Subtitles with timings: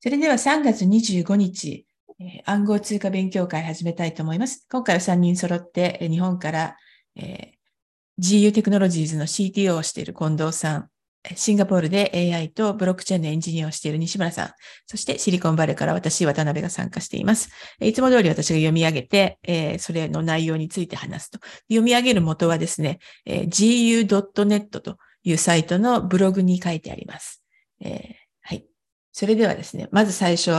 [0.00, 1.86] それでは3月25日、
[2.44, 4.66] 暗号通貨勉強会始めたいと思います。
[4.70, 6.76] 今回は3人揃って、日本から、
[7.16, 7.58] えー
[8.20, 10.90] GU テクノロジーズの CTO をしている近藤さん、
[11.36, 14.50] シンガポールで AI とブロックチェーンのエンジニアをしている西村さん、
[14.86, 17.50] そしてシリコンバレーから私、渡辺が参加しています。
[17.80, 21.38] いつも通り私が読み上げて、えそれの内容について話すと。
[21.68, 27.44] 読み上げる元はですね、え gu.net というサイトのブログに書いてあります。
[27.80, 28.27] え。
[29.18, 30.52] それではですね、まず最初、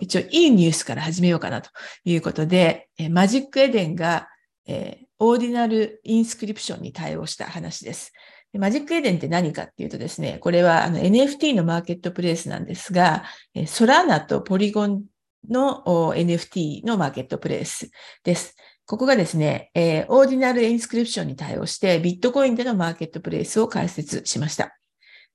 [0.00, 1.70] 一応いいニュースから始めようかなと
[2.04, 4.28] いうことで、 Magic Eden が、
[4.66, 8.12] えー Ordinal Inscription に対応した話です。
[8.54, 13.22] Magic Eden って何かっていうとですね、これはあの NFT のマーケットプレイスなんですが、
[13.68, 15.04] Solana と Polygon
[15.48, 15.84] の
[16.16, 17.88] NFT のマーケットプレイス
[18.24, 18.56] です。
[18.84, 24.76] ここがですね、えー Ordinal Inscription に対応して、ビットコインでのマーケットプレイスを開設しました。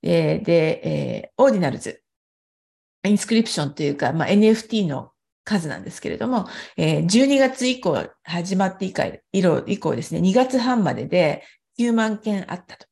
[0.02, 5.12] えで、えー Ordinals、Inscription というか、まあ、NFT の
[5.44, 11.42] 数なんですけれども、えー12月以降、始まって以降以降ですね、2月半までで
[11.78, 12.86] 9万件あったと。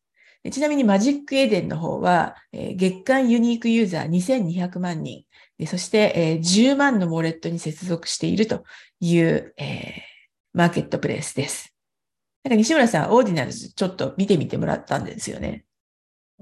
[0.51, 5.25] ちなみに Magic Eden の方は、えー月間ユニークユーザー2200万人、
[5.67, 8.65] そして、えー10万のウォレットに接続していると
[9.01, 10.17] いう、えー
[10.55, 11.75] マーケットプレイスです。
[12.43, 15.67] なんか西村さん、 Ordinals ちょっと見てみてもらったんですよね。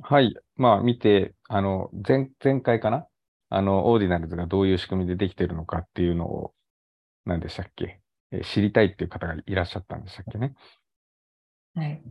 [0.03, 0.37] はい。
[0.57, 3.09] まあ、見て、あの、前、前回かな
[3.57, 6.55] あの、 Ordinals がどういう仕組みでできているのかっていうのを、
[7.25, 8.01] 何でしたっけ？
[8.33, 10.55] えー知りたいっていう方がいらっしゃったんでしたっけね？
[11.75, 12.03] はい。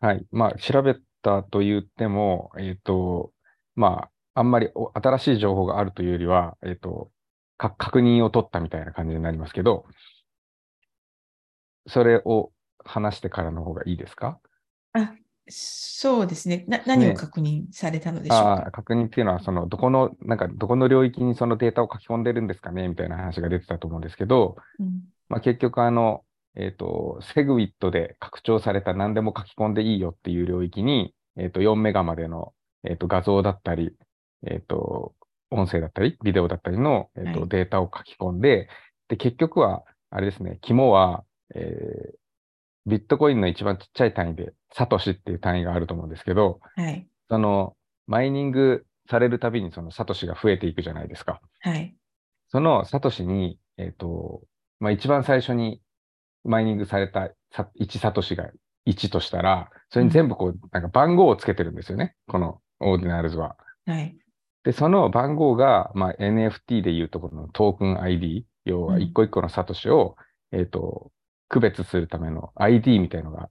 [0.00, 0.26] はい。
[0.30, 3.32] まあ、調べたと言っても、えっと、
[3.76, 7.10] まあ、あんまりお新しい情報があるというよりは、えっと、
[7.56, 9.86] か、確認を取ったみたいな感じになりますけど、
[11.86, 12.52] それを
[12.84, 14.40] 話してからの方がいいですか？
[14.92, 15.14] あ、
[15.50, 16.64] そうですね。
[16.68, 17.14] な、何をね。
[17.14, 18.62] 確認されたのでしょうか？
[18.64, 22.88] ああ、確認っていうのは、その、どこの、なんか、どこの領域にそのデータを書き込んでるんですかね？
[22.88, 25.02] みたいな話が出てたと思うんですけど、うん。
[25.28, 26.24] まあ、結局、あの、
[26.56, 32.52] えっと、セグウィットで拡張された何でも書き込んでいいよっていう領域に、えっと、4メガまでの、
[32.84, 33.92] えっと、画像だったり、
[34.46, 35.14] えっと、
[35.50, 37.48] 音声だったり、ビデオだったりの、えっと、はい。
[37.48, 38.68] データを書き込んで、
[39.08, 41.24] で、結局は、あれですね、肝は、
[41.54, 42.18] えー
[42.88, 47.06] ビットコインの一番ちっちゃい単位で、サトシっていう単位があると思うんですけど、はい。
[47.28, 47.76] その、
[48.06, 51.40] マイニングされるたびにそのサトシが増えていくじゃないですか。
[51.60, 51.94] はい。
[52.48, 54.42] そのサトシに、えっと、
[54.80, 55.82] まあ、一番最初に
[56.44, 58.50] マイニングされたさ1サトシが
[58.86, 62.14] 1としたら、それに全部こう、なんか番号をつけてるんですよね。
[62.26, 63.56] このオーディナルズは。
[63.86, 64.16] はい。
[64.64, 70.16] で、その番号が、まあ、NFT でいうところのトークン ID、要はうん一個一個のサトシを、
[70.52, 71.10] えっと、
[71.48, 73.50] 区別するための ID みたいのが、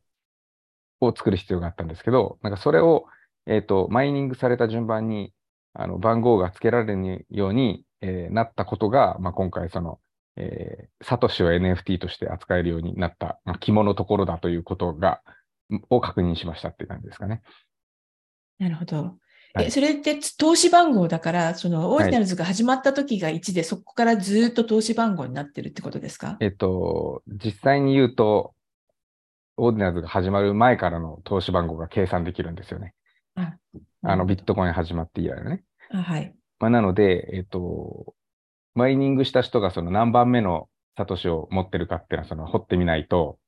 [1.00, 3.06] を作る必要があったんですけど、なんかそれを、
[3.46, 5.34] えっと、マイニングされた順番に、
[5.74, 10.00] あの、番号が付けられるように、えーなったことが、まあ、今回その、
[10.36, 15.22] えーサトシを NFT として扱えるようになった、まあ、肝のところだということが、
[15.90, 17.42] を確認しましたっていう感じですかね。
[18.60, 19.20] なるほど。
[19.56, 26.38] え、はいそれって通し番号だから、その Ordinals が始まった時が1で、そこからずっと通し番号になってるってことですか？
[26.40, 28.54] えっと、実際に言うと、
[29.58, 32.94] Ordinals が始まる前からの通し番号が計算できるんですよね。
[33.36, 33.56] あ、
[34.04, 35.64] あの、ビットコイン始まって以来のね。
[35.90, 36.36] あ、はい。
[36.60, 38.14] まあ、なので、えっと、
[38.76, 43.40] マイニングした人がその何番目のサトシを持ってるかっていうのは、その掘ってみないと、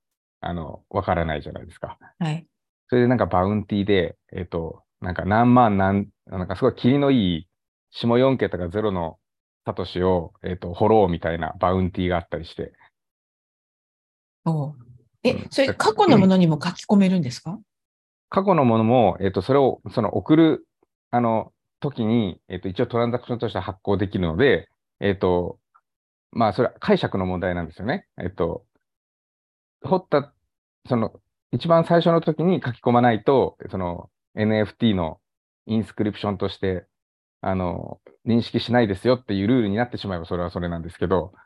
[0.41, 1.97] あの、わからないじゃないですか。
[2.17, 2.47] はい。
[2.87, 7.47] それでなんかバウンティーで、えっと、なんか何万何、なんかすごい霧のいい
[7.91, 9.17] 下4桁が0の
[9.65, 12.73] サトシを、えっと、掘ろうみたいなバウンティーがあったりして、
[14.45, 14.71] おう。
[14.71, 14.75] う
[15.23, 17.59] えん、それ過去のものにも書き込めるんですか？
[18.29, 20.67] 過去のものも、えっと、それを、その送る、
[21.11, 25.59] あの、時に、えっと、一応トランザクションとして発行できるので、えっと、
[26.31, 28.05] まあ、それは解釈の問題なんですよね。
[28.21, 28.65] えっと、
[29.83, 30.31] 掘った、
[30.87, 31.19] その、
[31.51, 35.19] 一番最初の時に書き込まないと、その NFT の
[35.65, 36.85] インスクリプションとして、
[37.41, 41.39] あの、認識しないですよっていうルールになってしまえばそれはそれなんですけど、うん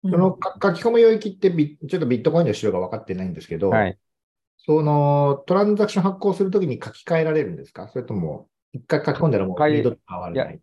[0.00, 3.98] そのか書き込む領域ってビちょっとビットコインの仕様が分かってないんですけど、はい。
[4.56, 7.88] そのトランザクション発行するときに書き換えられるんですか？
[7.88, 10.60] それとも、一回書き込んだらもう二度と変わらない？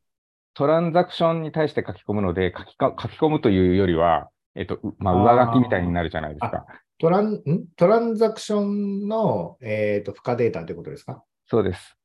[0.53, 6.65] トランザクションに対して書き込むので、書きか書き込むというよりは、えっと、うまあ、上書きみたいになるじゃないですか。
[6.97, 7.41] トランん？
[7.75, 11.23] トランザクションの、えー、と付加データということですか？
[11.47, 11.97] そうです。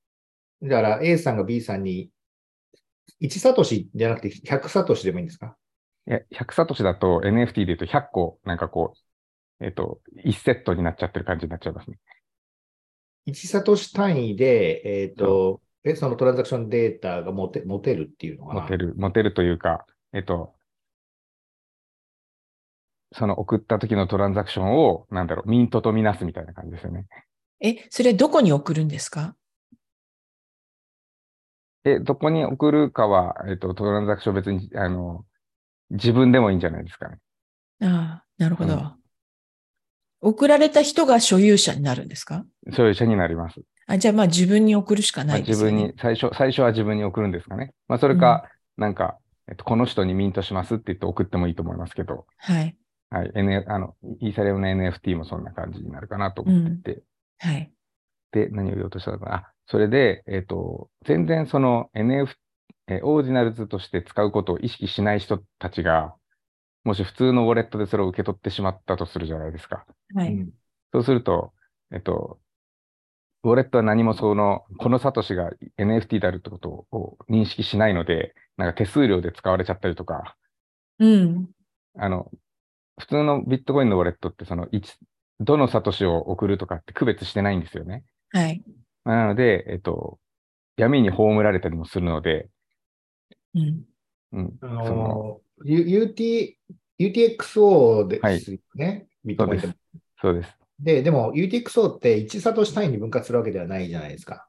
[0.62, 2.10] だから A さんが B さんに
[3.22, 5.56] 1サトシじゃなくて100サトシでもいいんですか？
[6.06, 8.94] いや、100サトシだと NFT で言うと100個、なんかこ
[9.60, 11.98] う、えっと、1セットになっちゃってる感じになっちゃいますね。
[13.28, 18.60] 1サトシ単位で、えっ、と、え、そのトランザクションデータが持て持てるっていうのかな？
[18.62, 20.54] 持てる、持てるというか、えっと、
[23.12, 27.06] その送った時のトランザクションを、なんだろう、ミントとみなすみたいな感じですよね。
[27.60, 29.34] え、それどこに送るんですか？
[31.84, 35.24] え、どこに送るかは、えっと、トランザクション別に、あの、
[35.90, 37.18] 自分でもいいんじゃないですかね。
[37.82, 38.74] ああ、なるほど。
[38.74, 38.92] うん
[40.22, 42.44] 送られた人が所有者になるんですか？
[42.74, 43.62] 所有者になります。
[43.86, 45.72] あじゃあまあ自分に送るしかまあないですよね。
[45.72, 47.72] 自分に、最初、最初は自分に送るんですかね。
[47.88, 48.44] まあ、それか、
[48.76, 49.16] なんか、
[49.48, 52.76] えっと、この人にミントしますって言って送ってもいいと思いますけど、はい。
[53.10, 57.02] はい、N、あの、イーサリアムの NFT もそんな感じになるかなと思っていて、
[57.38, 57.72] はい。
[58.32, 59.34] で、何を言おうとしたのかな。
[59.36, 62.36] あ、それで、えっと、全然その NFT、
[62.88, 66.14] えーオーディナルズとして使うことを意識しない人たちが、
[66.84, 69.86] もし普通のウォレットでそれを受け取ってしまったとするじゃないですか。
[70.14, 70.34] はい。
[70.34, 70.50] うん
[70.92, 71.54] そうすると、
[71.92, 72.40] えっと、
[73.42, 80.36] ウォレットは何もその、このサトシが NFT であるってことを認識しないので、なんか手数料で使われちゃったりとか、
[80.98, 81.50] うん。
[81.94, 82.30] あの、
[83.00, 84.96] 普通のビットコインのウォレットって、その、一
[85.40, 88.04] どのサトシを送るとかって区別してないんですよね。
[88.30, 88.62] はい。
[89.04, 90.18] まあなので、えっと、
[90.76, 92.48] 闇に葬られたりもするので、
[93.54, 93.82] うん。
[94.32, 96.54] うん、あその、の、U- UT、
[96.98, 99.74] UTXO ですよね、ビットコインそう。
[100.20, 100.56] そうです。
[100.78, 104.46] で、でも UTXO って1サトシ単位に分割するわけではないじゃないですか。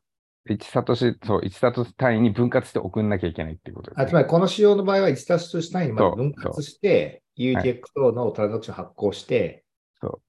[0.50, 4.04] 1サトシ、そう、1サトシ単位に分割して送んなきゃいけないっていうことです、ね。
[4.04, 9.64] あつまり、この仕様の場合は1サトシ単位に分割して、UTXO のトランザクション発行して、
[10.00, 10.22] そ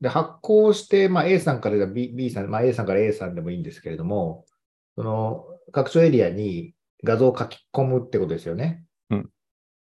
[0.00, 4.46] で発行して、まあ、A さんから B, B さん、まあ、A さんから A さんでもいいんですけれども、
[4.96, 6.74] その拡張エリアに
[7.04, 8.84] 画像を書き込むってことですよね。
[9.10, 9.28] うん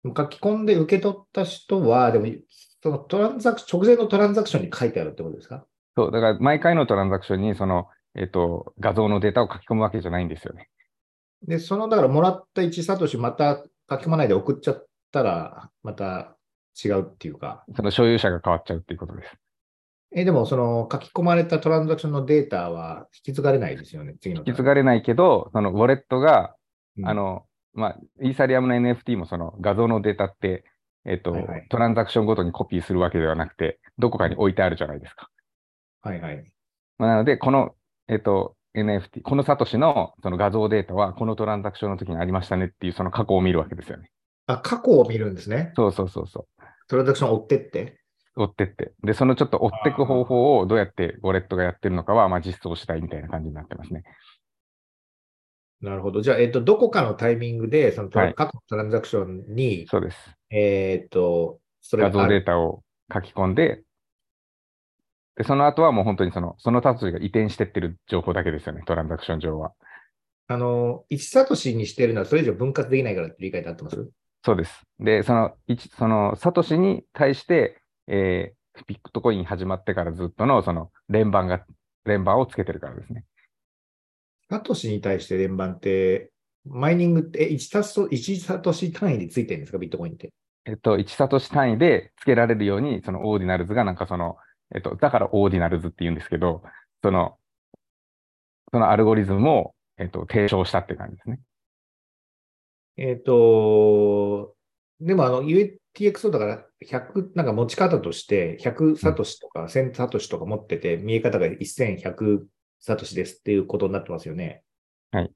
[0.03, 2.25] 書き込んで受け取った人は、でも、
[2.81, 5.63] そのトランザク直前のトランザクションに書いてあるってことですか？
[5.95, 7.85] そう、だから毎回のトランザクションに、その、
[8.15, 10.69] えっと、画像のデータを書き込むわけじゃないんですよね。
[11.47, 16.35] で、その、だからもらった1サトシまた書き込まないで送っちゃったら、また
[16.83, 19.35] 違うっていうか、その所有者が変わっちゃうっていうことです。
[20.13, 26.55] え、でもその書き込まれたトランザクションのデータは引き継がれないですよね、次の引き継がれないけど、そのウォレットが、
[26.97, 30.65] うんあの、まあ、イーサリアムの NFT もその画像のデータって、
[31.05, 35.29] えっと、はいはいトランザクションごとにコピーするわけではなくて、どこかに置いてあるじゃないですか。
[36.01, 36.51] はいはい。
[36.97, 37.75] まあなので、この、
[38.07, 44.11] えっと、NFT、このサトシのその画像データは、このトランザクションの時にありましたねっていう、その過去を見るわけですよね。
[44.47, 45.71] あ、過去を見るんですね。
[45.75, 46.60] そうそうそうそう。
[46.91, 47.97] トランザクションを追ってって？
[48.35, 48.91] 追ってって。
[49.03, 54.03] で、そのちょっと追っていく方法をどうやってウォレットがやってるのかは、まあ、実装したいみたいな感じになってますね。
[55.81, 56.21] なるほど。
[56.21, 60.17] じゃあ、えっと、どこかのタイミングで、そのトラはい過去のトランザクションに、そうです。
[60.49, 62.27] えっと、それ画像。
[62.27, 62.83] データを
[63.13, 63.83] 書き込んで、
[65.37, 69.71] で、その後はもう本当にその、そのサトシが移転してってる情報だけですよね、トランザクション上は。
[70.47, 74.09] あの、1サトシにしてるのはそれ以上分割できないからって理解で合ってます？
[74.43, 74.81] そうです。
[74.99, 81.65] で、その、一その、サトシに対して、えー、ビットコイン始まってからずっとの、その、連番が、
[82.05, 83.25] 連番をつけてるからですね。
[84.49, 86.31] サトシに対して連番って、
[86.65, 90.31] マイニングって、え1サト1サトシ単位でついてるんですか、ビットコインって？
[90.65, 94.37] えっと、1サトシ単位でつけられるように、その Ordinals がなんかその、
[94.75, 96.63] えっと、だから Ordinals って言うんですけど、
[97.03, 97.37] その、
[98.71, 101.39] そのアルゴリズムを、えっと、提唱したって感じですね。
[103.03, 104.55] えっ、と、
[104.99, 112.43] でもあの UTXO だから100、なんか持ち方として100サトシとか1000サトシとか持ってて、見え方が1100
[112.79, 114.61] サトシですっていうことになってますよね。
[115.11, 115.31] はい。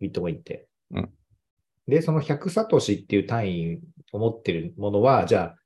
[0.00, 0.66] ビットコインって。
[0.92, 1.10] うん
[1.88, 3.80] で、その100サトシっていう単位
[4.12, 5.56] を持ってるものは、じゃあ、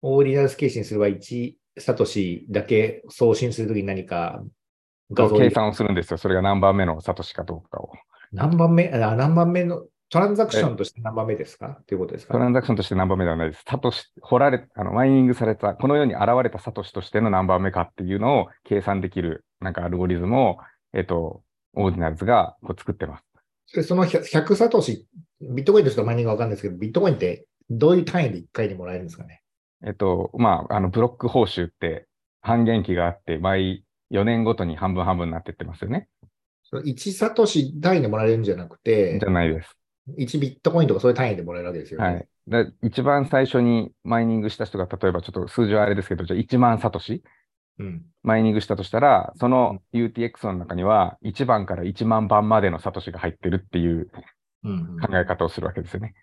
[0.00, 4.42] オーディナルスケーシにすれば1サトシだけ送信するときに何か
[5.12, 6.16] 画像で計算をするんですよ。
[6.16, 7.92] それが何番目のサトシかどうかを。
[8.32, 11.78] 何番目、あ何番目の、トランザクションとして何番目ですか？
[11.80, 13.64] っていうことですかトランザクションとして何番目ではないです。
[13.66, 20.58] サトシ、掘られ、あの、マイニングされた、この世に現れたサトシとしての何番目かっていうのを計算できる、なんかアルゴリズムを、
[20.92, 21.42] えっと、
[21.74, 23.24] Ordinals がこう作ってます。
[23.74, 25.06] でその100 100サトシ、
[25.40, 29.40] ビットコインとしてはマイニングがわかんないですけど、ビットコインってどういう単位で1回にもらえるんですかね？
[29.86, 32.06] えっと、まあ、あの、ブロック報酬って
[32.42, 36.08] 半減期があって、毎4年ごとに半分半分になってってますよね。
[36.64, 39.74] その1サトシ単位でもらえるんじゃなくてじゃ、ないです。
[40.16, 42.06] 1ビットコインとかそういう単位でもらえるわけですよね。
[42.06, 42.28] はい。
[42.46, 47.22] で一番最初にマイニングした人が、例えばちょっと数字はあれですけど、じゃあ1万サトシ
[47.78, 48.02] うん。
[48.22, 54.10] マイニングしたとしたら、その UTX の中には1番から1万番までのサトシが入ってるっていう
[54.64, 56.14] うん考え方をするわけですよね。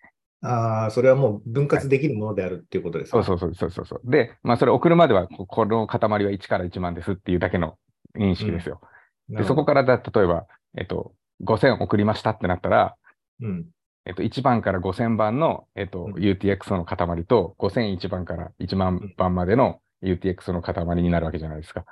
[0.42, 4.02] ああ、それはもう分割できるものであるっていうことですか、そうそうそうそうそう。
[4.10, 7.76] で、まあそれ送るまでは、ここの塊は1から1万ですっていうだけの
[8.18, 8.80] 認識ですよ。
[9.28, 10.46] で、なるほどそこからだ、例えば、
[10.78, 12.96] えっと、5000送りましたってなったら、
[13.42, 13.66] うん。
[14.06, 21.86] えっと、1番から5000番の、えっと、うん UTXO の塊と、5001番から1万番までの UTXO の塊になるわけじゃないですか。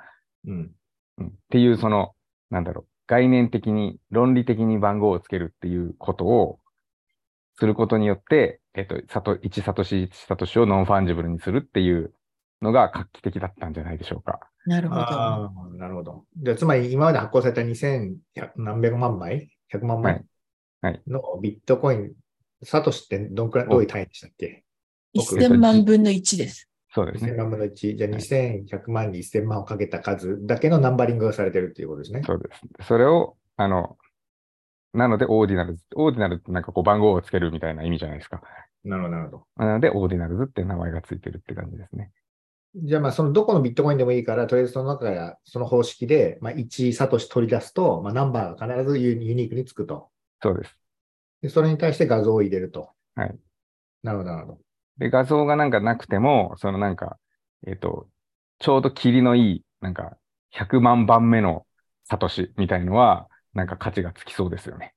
[0.46, 0.72] うん。
[1.18, 2.14] うん、っていう、その、
[2.50, 6.58] なんだろう、概念的に、論理的に番号をつけるっていうことを
[7.58, 12.12] することによって、えっと、さと1サトシ1サトシを non-fungible にするっていう
[12.62, 14.40] のが画期的だったんじゃないでしょうか。
[14.66, 15.76] なるほど。
[15.76, 16.24] なるほど。
[16.36, 18.18] じゃあ、つまり今まで発行された2100
[18.56, 20.26] 何百万枚 ?100 万枚はいはい
[21.06, 22.12] のビットコイン、
[22.62, 24.64] サトシってどんくらい、どういう単位でしたっけ？
[25.14, 26.68] 僕1000万分の1です。
[26.94, 27.36] そうですね ?1000。
[27.36, 27.96] 万分の1。
[27.96, 32.22] じゃあ、2100万に1000万をかけた数だけのナンバリングがされてるっていうことですね。
[32.24, 32.48] そうで
[32.82, 32.86] す。
[32.86, 33.96] それを、あの、
[34.94, 38.40] なので、 Ordinals。Ordinal ってなんかこう番号をつけるみたいな意味じゃないですか。
[38.84, 39.64] なるほど、なるほど。
[39.64, 42.10] なので、 Ordinals って名前がついてるって感じですね。
[42.74, 50.08] じゃあ、まあ、そのどこのビットコインでもいいから、とりあえずその中から、その方式で、まあ、1サトシ取り出すと、まあ、ナンバーが必ずユユニークにつくと。
[50.42, 50.76] そうです。
[51.42, 52.90] で、それに対して画像を入れると。
[53.14, 53.38] はい。
[54.02, 54.58] なるほど、なるほど。
[54.98, 57.18] で、画像がなんかなくても、そのなんか、
[57.66, 58.08] えっ、と、
[58.58, 60.16] ちょうど霧のいい、なんか、
[60.50, 61.66] 100万番目の
[62.04, 64.94] サトシみたいのは、なんか価値がつきそうですよね。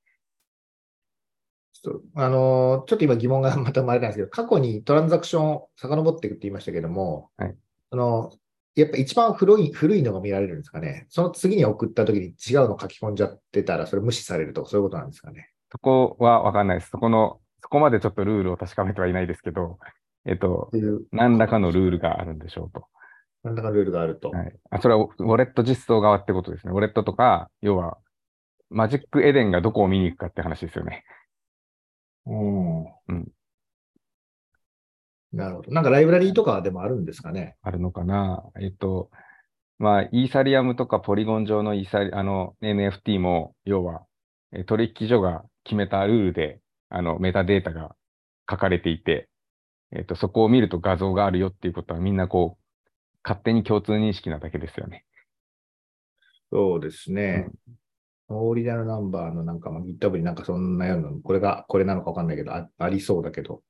[1.73, 7.55] ちょっとあのーちょっと今疑問がまた生まれたんですけど、過去にトランザクションを遡っていくって言いましたけども、はい
[7.89, 8.31] あの
[8.75, 11.05] やっぱ一番古い古いのが見られるんですかね。
[11.09, 15.49] その次に送った時に違うの書き込んじゃってたら、それ無視されるとか、そういうことなんですかね。
[15.71, 16.89] そこはわかんないです。
[16.89, 19.77] そこの、そこまでちょっとルールを確かめてはいないですけど、
[20.25, 20.69] えっ、と
[21.11, 22.85] 何らかのルールがあるんでしょうと。
[23.43, 24.29] なんだかルールがあると。
[24.29, 24.53] はい。
[24.69, 26.73] あ、それはウォレット実装側ってことですね。
[26.73, 27.97] ウォレットとか、要は、
[28.69, 31.03] マジックエデンがどこを見に行くかって話ですよね。
[32.25, 32.83] うん。
[32.83, 33.27] うん
[35.31, 35.71] なるほど。
[35.71, 37.55] なんかライブラリーとかでもあるんですかね？
[37.61, 38.43] あるのかな？
[38.59, 39.09] えっと、
[39.79, 44.03] まあ、イーサリアムとかポリゴン上のイーサリ、あの、NFT も、要は、
[44.51, 46.59] え取引所が決めたルールで、
[46.89, 47.95] あの、メタデータが
[48.49, 49.29] 書かれていて、
[49.91, 55.05] えっと、そこを見ると画像があるよっていうことはみんなこう、勝手に共通認識なだけですよね。
[56.51, 57.47] そうですね。
[58.27, 63.63] オーリジナルナンバーのなんか、まあ、GitHub になんかそんなような、これが、これなのかわかんないけど、あありそうだけど、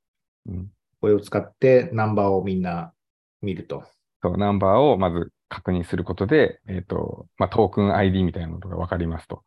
[0.47, 0.67] うん。
[1.01, 2.93] これを使ってナンバーをみんな
[3.41, 3.83] 見ると。
[4.21, 9.43] そう、ナンバーをまず確認することで、えっと、まあ、トークン ID みたいなのがわかりますと。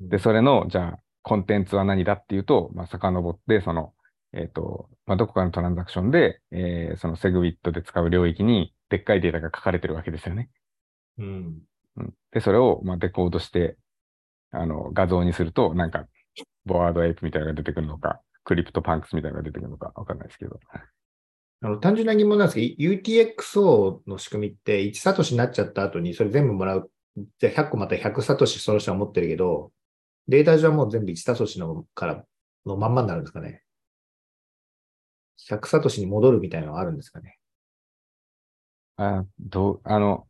[0.00, 3.92] で、それの、じゃあ、コンテンツは何だっていうと、まあ、遡って、その、
[4.32, 10.50] えっ、と、まあ、どこかのトランザクションで、えーその SegWit で使う領域に、でっかいデータが書かれてるわけですよね。
[11.18, 11.62] うん。
[11.96, 13.76] うん、で、それを、まあ、デコードして、
[14.50, 16.06] あの、画像にすると、なんか、
[16.64, 20.60] Bored Ape みたいなのが出てくるのか、 CryptoPunks みたいなのが出てくるのか、わかんないですけど。
[21.62, 26.90] あの単純な疑問なんですけど、UTXO の仕組みって1サトシになっちゃった後にそれ全部もらう。
[27.38, 29.72] じゃあ100個また100サトシその人は持ってるけど、
[30.28, 32.24] データ上はもう全部1サトシのから
[32.64, 33.62] のまんまになるんですかね。
[35.48, 37.38] 100サトシに戻るみたいなのがあるんですかね。
[38.96, 40.26] あ、どう、あの、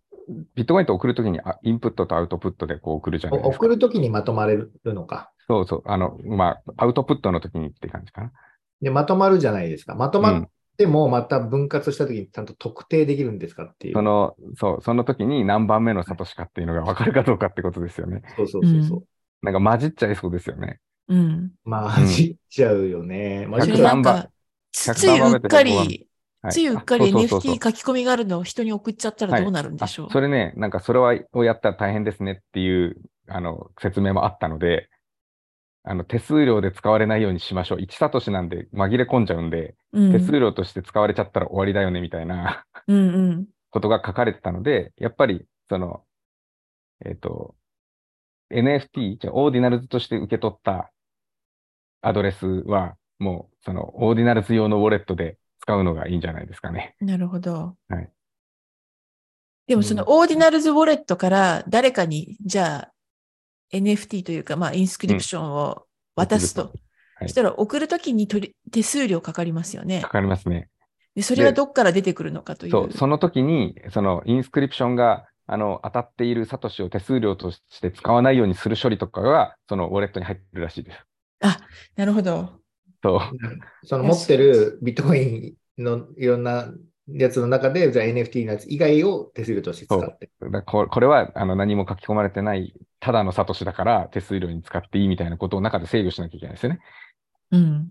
[0.54, 3.54] ビットコインって送るときにあインプットとアウトプットでこう送るじゃないですか。
[3.54, 5.32] お送るときにまとまれるのか。
[5.50, 5.82] そうそう。
[5.86, 8.32] あの、まあ、アウトプットのときにって感じかな。
[8.80, 9.94] で、まとまるじゃないですか。
[9.94, 13.94] まとまっうんてもまた分割したときにちゃんと特定できるんですかっていう。
[13.94, 18.22] その、そう、その時に何番目のサトシかっていうのが分かるかどうかってことですよね。
[18.34, 19.04] そうそうそうそう。
[19.42, 20.78] なんか混じっちゃいそうですよね。
[21.08, 21.50] うん。
[21.64, 23.46] まあ、うんじっちゃうよね。
[23.46, 24.30] まあ、100それなん番か、
[24.72, 26.08] つついうっかり、
[26.40, 30.06] はい、ついうっかりあそうそうそう NFT 書き込みがあるのを人に送っちゃったらどうなるんでしょう？
[30.06, 32.96] あそれね、なんかそれはをやったら大変ですねっていう
[33.28, 34.88] あの説明もあったので、
[35.82, 37.78] あの手数料で使われないようにしましょう。
[37.78, 43.00] 1サトシなんで紛れ込んじゃうんで、うん手数料として使われちゃったら終わりだよねみたいなうんう
[43.32, 43.46] ん。
[43.70, 46.04] ことが書かれてたので、やっぱり、その、
[47.04, 47.54] えっ、と、
[48.50, 50.90] NFT、じゃあ Ordinals として受け取った
[52.02, 56.96] アドレスは、もう、その、 Ordinals 用のウォレットで使うのがいいんじゃないですかね。
[57.00, 57.76] なるほど。
[57.88, 58.10] はい
[59.66, 62.92] でもその Ordinals ウォレットから誰かに、じゃあ
[63.72, 65.84] NFT というか、まあ Inscription を
[66.16, 66.72] 渡すと。
[67.22, 70.08] そしたら送るときに取り手数料かかりますよねか。
[70.08, 70.68] かりますね。
[71.14, 72.72] でそれはどっから出てくるのかという。
[72.72, 80.98] そう、その時に、そのインスクリプションが、あの、当たっているサトシを手数料として使わないようにする処理とかが、そのウォレットに入ってるらしいです。
[81.96, 82.60] なるほど。
[83.02, 83.20] そう。
[83.86, 86.72] その持ってるビットコインのいろんな
[87.12, 90.30] やつの中で、じゃあ NFT のやつ以外を手数料として使って。
[90.66, 96.80] ここれはあの何も書き込まれてない、ただのサトシだから手数料に使っていいみたいなことを中で制御しなきゃいけないですよね。
[97.52, 97.90] うん。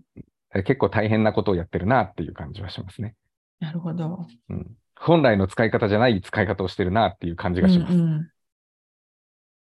[0.64, 3.14] 結構大変なことをやってるなっていう感じはしますね。
[3.60, 4.26] なるほど。
[4.48, 7.94] うん、本来の使い方じゃない使い方をしてるなっていう感じがします。
[7.94, 8.30] うんうん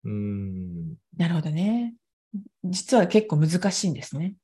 [0.05, 0.95] うーん。
[1.17, 1.95] なるほどね。
[2.63, 4.35] 実は結構難しいんですね。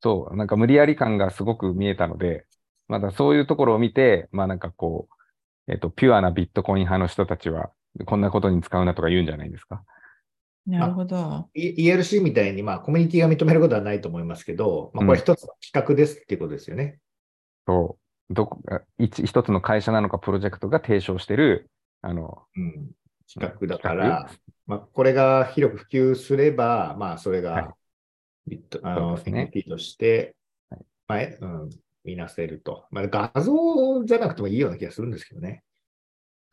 [0.00, 2.46] そう、なんか無理やり感がすごく見えたので、
[2.88, 5.08] まだそういうところを見て、まあなんかこ
[5.68, 7.70] う、えっと、ピュアなビットコイン派の人たちは、
[8.06, 9.82] こんなことに使うなとか言うんじゃないですか？
[10.66, 11.48] なるほど。
[11.54, 16.98] E- ERC みたいに、まあ、コミュニティが認めることはないと思いますけど、まあ、これ一つの企画ですっていうことですよね。
[17.66, 17.98] そ
[18.30, 21.70] う、どこが、一一つの会社なのかプロジェクトが提唱してる、
[22.02, 22.90] あの、うん。
[23.32, 24.30] 企画だか企ら、
[24.66, 27.74] まあ、これが広く普及すれば、まあ、それはいが
[28.46, 30.34] ビット、あの、そうですね NFT として、
[30.68, 31.70] はいまあ、えうん、
[32.08, 32.86] 見なせると。
[32.90, 35.62] まあ、画像じゃなくてもいいような気がするんですけどね。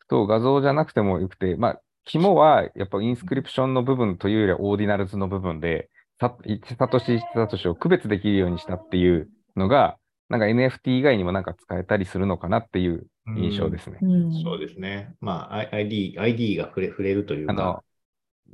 [0.08, 9.96] そう、画像じゃなくてもよくて、まあ、肝はやっぱ Inscription の部分というよりは Ordinals の部分で、さ1サトシ1サトシを区別できるようにしたっていうのが、
[10.28, 13.98] なんか NFT 以外にもなんか使えたりするのかなっていう印象ですね。
[14.02, 15.14] うんそうですね。
[15.20, 17.84] まあ、I- ID、ID が触れ触れるというかあの、、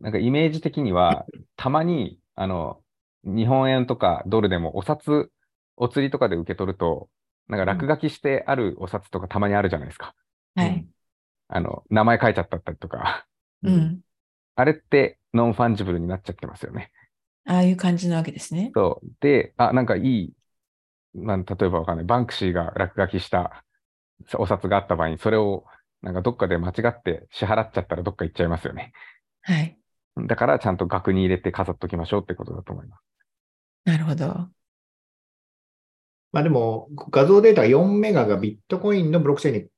[0.00, 2.82] なんかイメージ的には、たまに、あの、
[3.24, 5.30] 日本円とかドルでもお札、
[5.76, 7.08] お釣りとかで受け取ると、
[7.48, 10.14] なんか落書きしてあるお札とかたまにあるじゃないですか。
[10.54, 10.86] はい。
[11.48, 13.26] あの、名前書いちゃったったりとか。
[13.62, 14.00] うん。
[14.54, 16.90] あれって non-fungible になっちゃってますよね。
[17.44, 18.70] ああいう感じなわけですね。
[18.74, 19.06] そう。
[19.20, 20.32] で、あ、なんかいい、
[21.14, 22.06] まあ、例えばわかんない。
[22.06, 23.64] バンクシーが落書きした
[24.38, 25.64] お札があった場合に、それを
[26.02, 28.92] なんかどっかで間違って支払っちゃったらどっか行っちゃいますよね。
[29.42, 29.76] はい。
[30.26, 33.02] だからちゃんと額に入れて飾っときましょうってことだと思います。
[33.84, 34.48] なるほど。
[36.32, 39.68] まあでも、画像データが4メガがビットコインのブロックチェーンに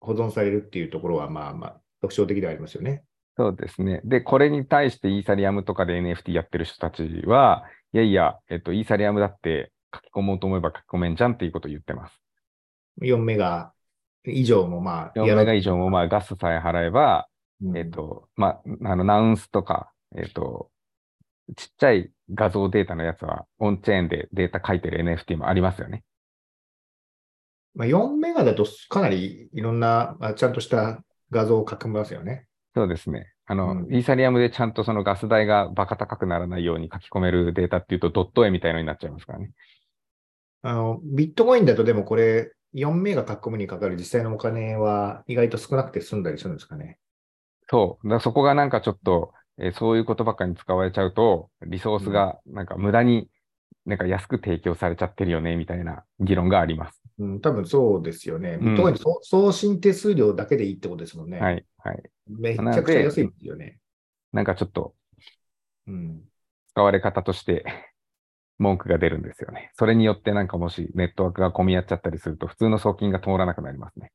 [0.00, 3.02] 保存されるっていうところは、まあまあ、特徴的ではありますよね。
[3.36, 4.00] そうですね。
[4.04, 12.22] で、これに対してイーサリアムとかで NFT やってる人たちは、いやいや、えっと、イーサリアムだって書き込もうと思えば書き込めんじゃんっていうことを言ってます。
[13.00, 13.72] 4メガ
[14.26, 17.28] 以上もまあ、4やろうメガ以上もまあガスさえ払えば、
[17.62, 20.70] うんえっと、まあ、あの、ナウンスとか、えっと、
[21.56, 26.04] ちっちゃい画像データのやつは、オンチェーンでデータ書いてる NFT もありますよね。
[27.74, 32.46] まあ、4メガだとかなりいろんな、まあ、ちゃんとした画像を書きますよね。
[32.74, 33.32] そうですね。
[33.46, 39.50] あの、うんイーサリアムでちゃんとそのガス代がバカ高くならないように書き込めるデータっていうと、ドット絵みたいのになっちゃいますからね。
[40.62, 46.98] あの、ビットコインだとでもこれ、4メガ書き込むにかかる実際のお金は意外と少なくて済んだりするんですかね。
[47.70, 48.08] そう。
[48.08, 53.28] だそこがなんかちょっと、えーそういうことばっかりに使われちゃうと、リソースがなんか無駄に
[53.86, 57.02] なんか安く提供されちゃってるよね、みたいな議論があります。
[57.18, 58.58] うん、多分そうですよね。
[58.60, 61.38] うんビットコインの送送信手数料だけでいいってことですもんね。
[61.38, 62.02] はい、はい。
[62.26, 63.78] めちゃくちゃ安いですよね。
[64.32, 64.94] なんかちょっと
[65.86, 66.22] うん。
[66.70, 67.64] 使われ方として
[68.58, 69.70] 文句が出るんですよね。
[69.74, 74.10] それによってなんかもしネットワークが混み合っちゃったりすると、普通の送金が通らなくなりますね。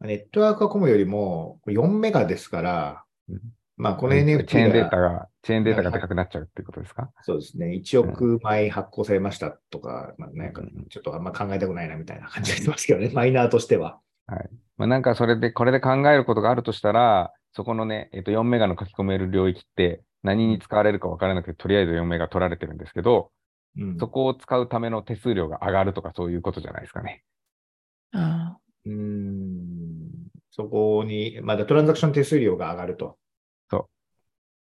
[0.00, 3.40] ネットワークが混むよりも4メガですから、うん
[3.80, 7.10] まあこの NFT チェーンデーがタが、チェーンデータがでかくなっちゃうっていうことですか？
[7.22, 13.98] そうですね、1億枚発行されましたとか、まあ、なんかうんちょっとあんま考えたくないなみたいな感じがしますけどね、マイナーとしては。
[14.76, 23.30] まあ、なんかそれで、これで考えることがあるとしたら、そこのね、えっと、4メガの書き込める領域って何に使われるか分からなくて、とりあえず4メガ取られてるんですけど、
[23.76, 23.98] うん。
[23.98, 27.24] そこを使うための手数料が上がるとかそういうことじゃないですかね。
[28.12, 30.10] あうーん。
[30.50, 33.16] そこに、まだトランザクション手数料が上がると。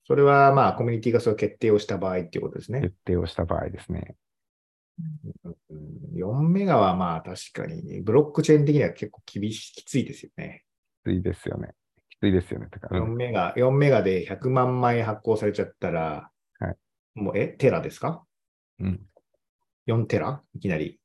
[0.07, 2.81] それはまあコミュニティがそう決定をした場合っていうことですね。
[2.81, 4.15] 決定をした場合ですね。
[4.99, 5.75] うん
[6.15, 10.63] 4メガはまあ確かに、ブロックチェーン的には結構厳しい、きついですよね。
[11.03, 11.73] きついですよね。
[12.09, 12.67] きついですよね。
[12.69, 16.75] てか、う4んメガ、4メガで100万枚発行されちゃったら、はい
[17.15, 18.23] もう、え、テラですか？
[18.79, 19.01] うん。
[19.87, 20.41] 4テラ？
[20.53, 20.99] いきなり。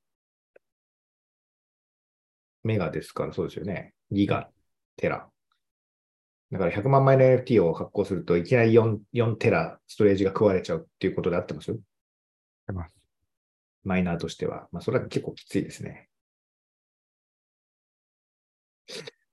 [2.62, 3.94] メガですから、そうですよね。
[4.12, 4.48] ギガ、
[4.96, 5.28] テラ。
[6.52, 11.72] だから100万枚の NFT を発行すると、いきなり 4, 4テラストレージが食われちゃうっていうことであってます？
[12.66, 12.94] 出ます。
[13.84, 14.68] マイナーとしては。
[14.72, 16.08] まあ、それは結構きついですね。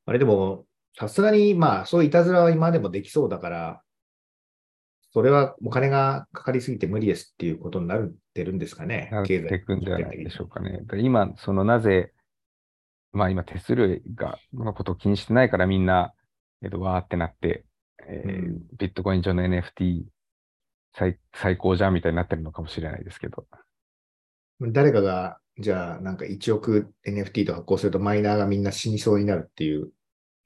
[0.06, 0.66] あれでも、
[0.98, 3.82] さすがに、まあ、そういういたずらは今でもできそうだから、
[5.12, 9.10] それはお金がかかりすぎて無理ですっていうことになってるんですかね。
[9.26, 10.82] 経済ていくんではないでしょうかね。
[10.84, 12.14] で今、そのなぜ、
[13.14, 16.14] まあ今手数料が、のことを気にしてないからみんな、
[16.64, 17.66] えっと、わーってなって、
[18.08, 20.04] えーうんビットコイン上の NFT
[20.94, 23.46] 最最高じゃんみたいになってるのかもしれないですけど。
[24.62, 29.90] 誰かが、じゃあ、なんか1億 NFT と発行するとマイナーがみんな死にそうになるっていう、っ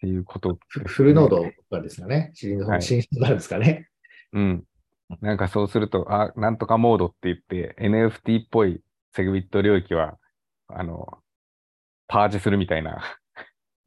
[0.02, 2.32] ていうことねフルノードがですかね。
[2.34, 2.78] 死にそう
[3.14, 3.90] になるんですかね。
[4.34, 4.64] うん。
[5.22, 8.82] なんかそうすると、あ、なんとかモードって言って、NFT っぽい
[9.14, 10.18] セグビット領域は、
[10.68, 11.20] あの、
[12.08, 13.02] パージするみたいな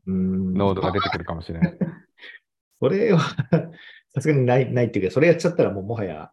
[0.07, 1.79] うんノードが出てくるかもしれない。
[2.85, 3.21] それは、
[4.15, 6.31] さすがにない、ないっていうか、それやっちゃったらもうもはや、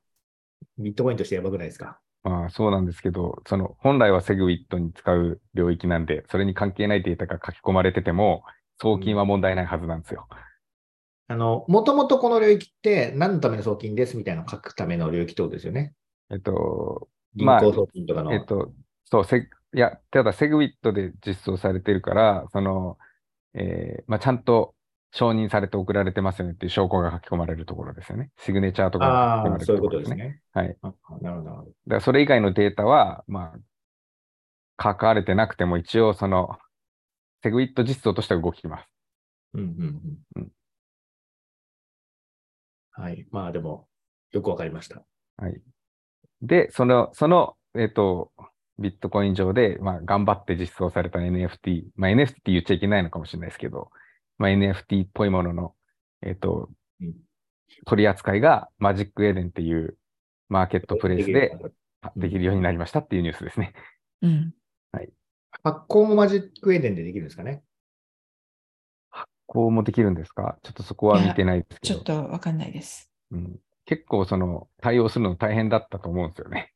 [0.78, 2.00] ビットコインとしてやばくないですか？
[2.24, 8.44] まあそうなんですけど、その本来はセグウィットに使う領域なんで、それに関係ないデータが書き込まれてても、
[8.80, 10.28] 送金は問題ないはずなんですよ。
[11.28, 15.94] あの、もともとこの領域って何のための送金ですみたいなのを書くための領域ってことですよね？
[16.30, 18.34] えっと、銀まあ行送金とかの。
[18.34, 18.74] えっと、
[19.06, 22.98] そう、セグいや、ただセグウィットで実装されてるから、その、
[23.54, 24.76] えーまあ、ちゃんと
[25.12, 28.32] 承認されて送られてますよねっていう証拠が書き込まれるところですよね。
[28.38, 30.16] シグネチャーとかが書き込ああ、まれるそういうことところですね。
[30.16, 30.42] ですね。
[30.54, 30.78] はい。
[30.82, 31.52] あなるほど。
[31.52, 36.58] だからそれ以外のデータは、まあ、書かれてなくても一応その、
[37.44, 38.88] セグウィット実装としては動きます。
[39.54, 39.68] うんうん
[40.36, 40.48] ううんん。
[42.92, 43.28] はい。
[43.32, 43.88] まあでも、
[44.32, 45.04] よくわかりました。
[45.38, 45.62] はい。
[46.42, 48.32] で、その、その、えっと、
[48.80, 53.92] ビットコイン上で、まあ、頑張って実装された NFT、まあ、NFT って言っちゃいけないのかもしれないですけど、
[54.42, 55.76] まあ、NFT っぽいものの、
[56.22, 57.14] えっとうん、
[57.86, 59.98] 取り扱いがマジックエデンっていう
[60.50, 61.72] マーケットプレイスでうん
[62.16, 63.74] できるようになりましたっていうニュースですね。
[64.24, 64.54] うん。
[65.62, 67.62] 発行も Magic Eden でできるんですかね？
[69.46, 70.58] こうもできるんですか？
[70.64, 72.26] ちょっとそこは見てないですけどちょっ。
[72.26, 73.12] とわかんないです。
[73.30, 76.74] うん、結構その対応するの大変だったと思うんですよね。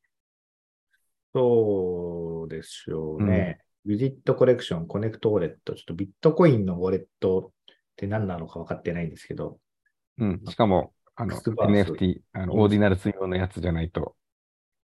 [1.34, 3.58] そうでしょうね。
[3.84, 5.74] Visit Collection、Connect Wallet。
[5.74, 7.50] ちょっとビットコインのウォレット
[7.96, 9.58] って何なのか分かってないんですけど。
[10.18, 10.42] うん。
[10.46, 14.14] しかも、あの、NFT、あの、 Ordinals 用のやつじゃないと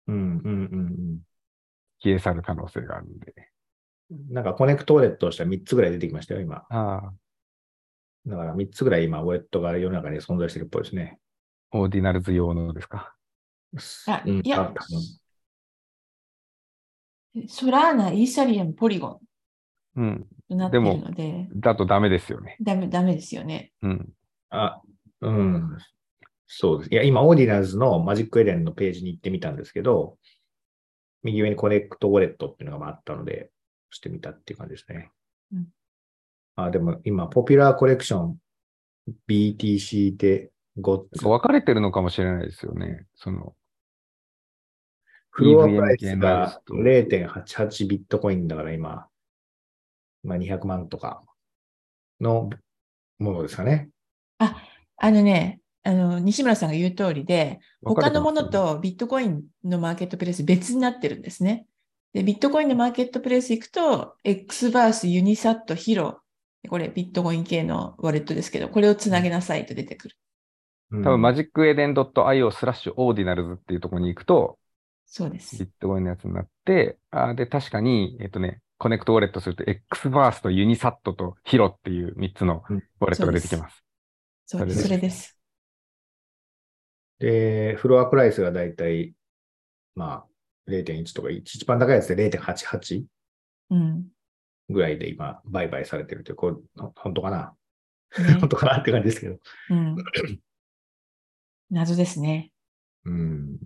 [0.07, 1.19] うんうんうん
[2.01, 3.33] 消え去る可能性があるんで。
[4.11, 4.33] うん。
[4.33, 6.65] なんか Connect Wallet をしたら3つぐらい出てきましたよ、今。
[6.69, 7.13] ああ、
[8.27, 11.19] だから3つぐらい今、ウォレットが世の中に存在してるっぽいですね。
[11.71, 13.15] Ordinals 用のですか？
[14.07, 14.77] あうんいや多分
[17.47, 19.21] ソラーナ、イーサリアム、ポリゴ
[19.95, 20.27] うん。
[20.49, 22.57] なっているので、だとダメですよね。
[22.61, 23.71] ダメ、ダメですよね。
[23.81, 24.09] うん。
[24.49, 24.81] あ、
[25.21, 25.77] うん。
[26.47, 26.93] そうです。
[26.93, 30.17] いや、今、 Ordinals の Magic Eden のページに行ってみたんですけど、
[31.23, 33.51] 右上に Connect Wallet っていうのがあったので、押
[33.91, 35.11] してみたっていう感じですね。
[35.53, 35.67] うん
[36.55, 38.37] あ、でも今、 Popular Collection
[39.29, 41.23] BTC で5つ。
[41.23, 43.05] 分かれてるのかもしれないですよね。
[43.15, 43.55] その、
[45.29, 49.07] フロアプライスがつと0.88ビットコインだから今、
[50.23, 51.23] まあ、200万とか
[52.19, 52.49] の
[53.19, 53.89] ものですかね。
[55.01, 61.65] あのね、あの、西村さんが言う通りで、他のものとビットコインのマーケットプレイス別になってるんですね。
[62.13, 66.21] で、ビットコインのマーケットプレイス行くと、 Xverse、UniSat、Hiro、
[66.67, 70.15] これビットコイン系のウォレットですけど、これをつなげなさいと出てくる。
[70.91, 74.57] うん多分、マジックエデン .io スラッシュオーディナルズっていうところに行くと、
[75.05, 75.65] そうですビ。
[75.65, 83.83] ットコインのやつになって、あで、確かに、えっとね、 Connect Wallet すると、X バースとユニサットとヒロっていう3つのうんウォレットが出てきます。
[84.45, 84.83] そうです。
[84.83, 85.37] それでそれです。
[87.19, 89.13] で、フロアプライスがだいたい、
[89.95, 93.03] まあ、0.1とか、一番高いやつで0.88
[93.71, 94.05] うん。
[94.69, 97.55] ぐらいで今、売買されてるという、これ、ほ本当かな？
[98.17, 99.37] ね 本当かなって感じですけど。
[99.71, 99.97] うん。
[101.69, 102.51] 謎ですね。
[103.03, 103.59] うん。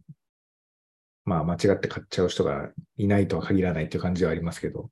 [1.26, 4.90] まあ、間違って買っちゃう人がいないとは限らないという感じはありますけど。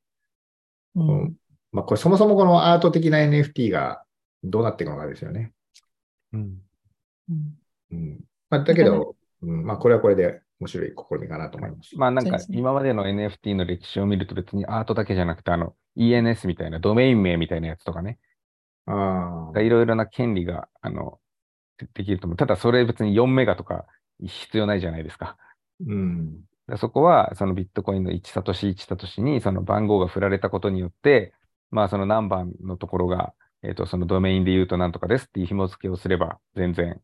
[0.95, 1.35] ううんん。
[1.71, 4.03] まあ、これそもそもこのアート的な NFT が
[4.43, 5.51] どうなっていくのかですよね。
[6.33, 6.57] うん。
[7.29, 7.57] うん
[7.91, 8.19] うん。
[8.49, 11.97] まあ、だけど、うん、まあ、これはこれで面白い試みかなと思います。
[11.97, 18.19] まあなんか今までの NFT の歴史を見ると別にアートだけじゃなくてあの ENS みたいなドメイン名みたいなやつとかね、
[18.85, 19.59] ああ。
[19.59, 21.19] いろいろな権利があの
[21.79, 22.37] でできると思う。
[22.37, 23.85] ただそれ別に4メガとか
[24.23, 25.35] 必要ないじゃないですか。
[25.85, 26.41] うん。
[26.77, 31.33] そこはそのビットコインの1サトシ1サトシにその番号が振られたことによって、
[31.71, 37.01] まあその何番のところが、えっ、とそのドメインで言うとなんとかですっていう紐付けをすれば全然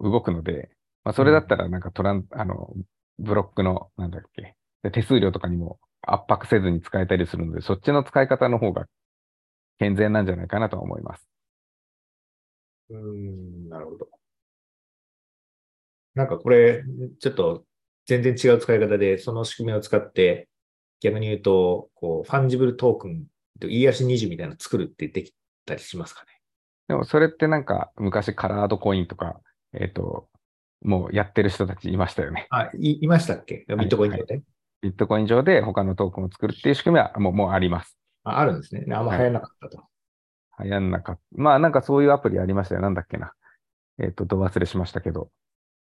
[0.00, 0.70] 動くので、
[1.04, 2.72] まあそれだったらなんかトラン、あの、
[3.18, 8.86] ブロックのなんだっけ、で手数料とかにも圧迫せずに使えたりするので、そっちの使い方の方が
[9.78, 11.28] 健全なんじゃないかなとは思います。
[12.90, 14.08] うん、なるほど。
[16.14, 16.82] なんかこれ、
[17.20, 17.64] ちょっと
[18.08, 20.48] 全然違う使い方で、その仕組みを使って、
[21.00, 25.34] 逆に言うと、こう、 fungible token、ERC20みたいなの作るってでき
[25.66, 26.28] たりしますかね。
[26.88, 29.40] でもそれってなんか昔 colored coin とか、
[29.74, 30.26] えっ、と、
[30.82, 32.46] もうやってる人たちいましたよね。
[32.48, 33.66] あ、い、いましたっけ？
[33.68, 34.42] ビットコイン上で、
[34.80, 37.98] ビットコイン上で他のトークンを作るっていう仕組みはもうもうあります。
[38.24, 38.86] ああるんですね。
[38.94, 39.82] あんま流行らなかったと。
[40.64, 41.22] 流行んなかった。
[41.32, 42.80] まあなんかそういうアプリありましたよ。
[42.80, 43.34] なんだっけな。
[44.00, 45.28] えっ、と、ど忘れしましたけど。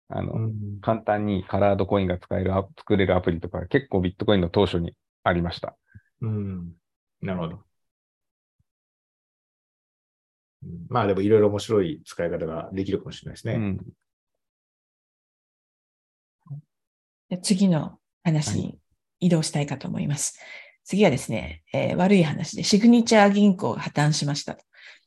[0.08, 5.76] あの、うん簡単にカラードコインが使えるア、作れるアプリとか結構ビットコインの当初にありました。
[6.20, 6.72] うん。
[7.20, 7.56] なるほど。
[7.56, 7.62] うん
[10.88, 13.54] まあでもいろいろ面白い使い方ができるかもしれないですね。
[13.54, 13.78] うん。
[17.28, 18.78] で次の話に
[19.20, 20.38] 移動したいかと思います。
[20.84, 24.56] 次はですね、えー悪い話で、シグニチャー銀行が破綻しました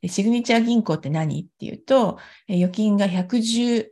[0.06, 1.42] シグニチャー銀行って何？
[1.42, 3.88] っていうと、えー預金が110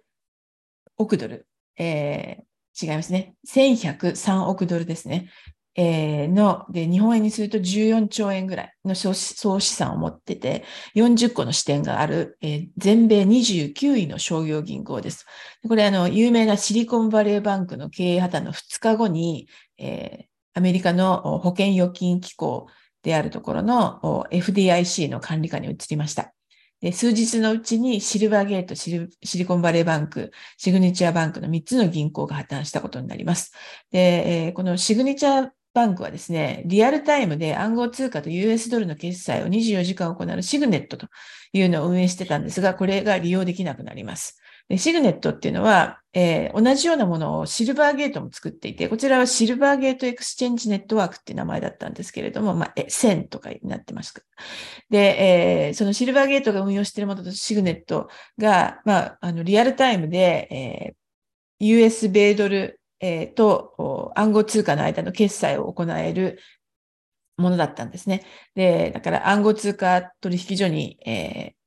[0.97, 2.47] 億ドル、えー
[2.79, 3.33] 違いますね。
[3.47, 5.31] 1103億ドルですね。
[5.73, 10.63] えーの、で、日本円にすると14兆円ぐらいの総資産を持ってて、
[10.95, 15.25] 40個の支店がある、えー全米29位の商業銀行です。
[15.67, 22.65] これ、あの、有名なシリコンバレーバンクの経営破綻の2日後に、えーアメリカの保険預金機構
[23.03, 26.33] であるところの FDIC の管理下に移りました。
[26.81, 33.51] で数日のうちにシルバーゲート、シリコンバレーバンク、シグニチャーバンクの3つの銀行が破綻したことになります。
[33.91, 41.07] で、このシグニチャーバンクはですね、リアルタイムで暗号通貨と US ドルの決済を24時間行う Signet と
[41.53, 44.39] いうのを運営してたんですが、これが利用できなくなります。
[44.69, 54.13] で Signet っていうのは、えー同じようなものをシルバーゲートも作っていて、こちらは Silvergate Exchange Network っていう名前だったんですけれども、まあ、え1000とかになってます。
[54.89, 60.95] で、えーそのシルバーゲートが運用しているものとシグネットが、まあ、あのリアルタイムで、えー
[61.60, 66.39] US 米ドル、えーと暗号通貨の間の決済を行える
[67.38, 68.25] ものだったんですね。
[68.56, 71.58] で、だから暗号通貨取引所に、えー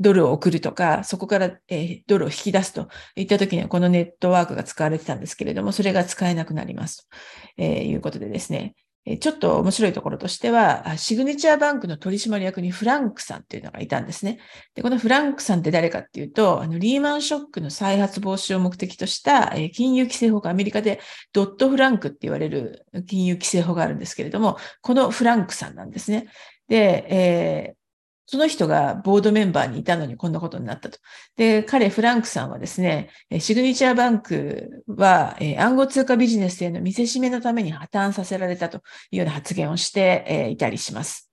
[0.00, 7.16] ドルを送るとか、そこから、えードルを引き出すといったときにはこのネットワークが使われてたんですけれども、それが使えなくなりますと、
[7.58, 8.74] えーいうことでですね、
[9.04, 14.38] えーちょっと面白いところとしては、シグネチャーバンクの取締役にフランクさんっていうのがいたんですね。
[14.74, 21.00] で、このフランクさんって誰かっていうと、あのリーマンショックの再発防止を目的とした、えー金融規制法がアメリカで
[21.32, 26.26] ドットフランクって言われる金融規制法があるんですけれども、このフランクさんなんですね。
[26.68, 27.81] で、えー
[28.26, 30.98] その人がボードメンバーにいたのにこんなことになったと。
[31.36, 38.78] で、彼、フランクさんはですね、シグニチャーバンクは、暗号通貨ビジネスへの見せしめのために破綻させられたと
[39.10, 41.31] いうような発言をして、いたりします。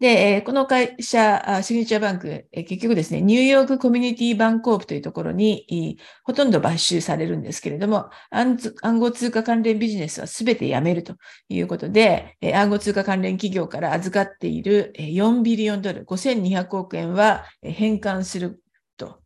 [0.00, 11.16] で、えこの会社、シグニチャーバンク、え結局ですね、ニューヨークコミュニティバンコープというところに、ほとんど買収されるんですけれども、暗号通貨関連ビジネスはすべてやめると
[11.48, 18.60] いうことで、え暗号通貨関連企業から預かっている4ビリオンドル、5200億円は返還する
[18.96, 19.20] と。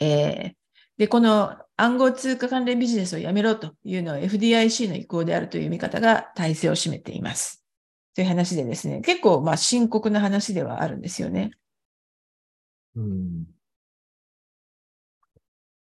[0.00, 0.66] えー
[0.98, 7.65] で、この暗号通貨関連ビジネスをやめろというのは FDIC の意向であるという見方が体制を占めています。
[8.16, 11.50] という話でですね、結構まあ深刻な話ではあるんですよね。
[12.96, 13.44] うん。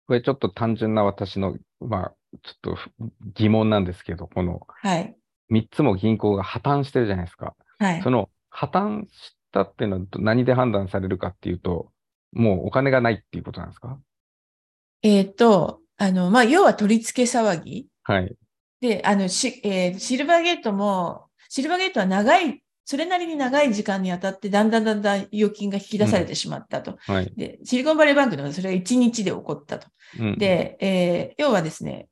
[0.07, 2.13] これちょっと単純な私の、まあ、
[2.43, 2.91] ちょっとふ
[3.33, 5.15] 疑問なんですけど、このはい。
[5.49, 7.55] 3つも銀行が破綻してるじゃないですか。
[7.79, 8.09] はいそ。
[8.09, 11.91] の破綻したっていうのは何で判断されるかっていうと、
[12.33, 13.97] もうお金がないっていうことなんですか？
[15.03, 17.87] えっ、と、あの、まあ、要は取り付け騒ぎ。
[18.03, 18.35] はい。
[18.81, 26.97] で、あの、し、えーシルバーゲートも、シルバーゲートは長い、それなりに長い時間にあたって、だんだんだんだん預金が引き出されてしまったと。
[27.01, 27.33] はい。
[27.35, 29.87] で、シリコンバレーバンクではそれが1日で起こったと。
[30.19, 32.07] うん、で、えー要はですね、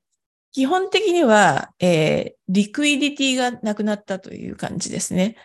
[0.51, 5.35] 基本的には、えーリクイディティがなくなったという感じですね。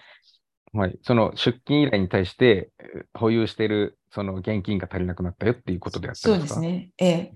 [0.73, 0.99] はい。
[1.03, 6.47] その出金依頼に対してえー保有しているその現金が足りなくなったよっていうことでやったそうんでか？
[6.47, 6.91] ですすね。
[6.99, 7.33] え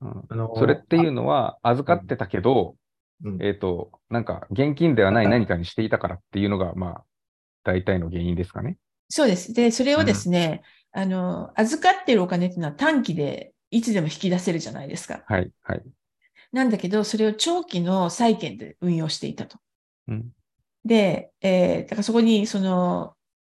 [0.00, 2.74] うんあのそれっていうのは預かってたけど、
[3.24, 7.04] うんえっと、なんか現金ではない何かにしていたからっていうのが、まあ、
[7.64, 8.76] 大体の原因ですかね。
[9.08, 9.52] そうです。
[9.52, 15.24] で、それをですね、あの、預かっているお金っていうのは短期でいつでも引き出せるじゃないですか。
[15.26, 15.50] はい。
[15.62, 15.82] はい。
[16.52, 19.58] なんだけど、それを長期の債券で運用していたと。
[20.08, 20.30] うん。
[20.84, 23.14] で、えーだからそこにその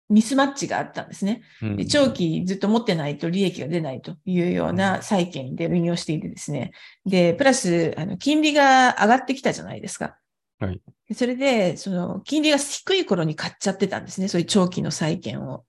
[0.09, 1.41] ミスマッチがあったんですね。
[1.61, 6.71] うんで長期ずっと持ってないと利益が出ないというよううなん債券で運用していてですね。
[7.05, 10.17] で、プラス、あの、金利が上がってきたじゃないですか。
[10.59, 14.27] はいでそれで、その、金利が低い頃に買っちゃってたんですね。
[14.27, 15.65] そういう長期の債券を。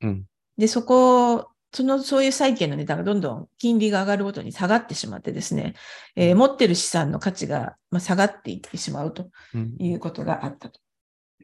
[0.00, 0.24] うん。
[0.56, 5.74] で、そこ、その、そういう債券の値段がどんどん金利が上がるごとに下がってしまってですね、
[6.16, 10.80] えー持ってる資産の価値が、まあ、下がっていってしまうとうんいうことがあったと。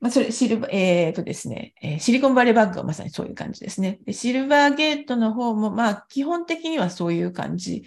[0.04, 4.00] まあ、それ、シルバー、えーとですね、えーシリコンバレーバンクはまさにそういう感じですね。
[4.04, 7.86] で、シルバーゲートの方も、まあ、基本的にはそういう感じ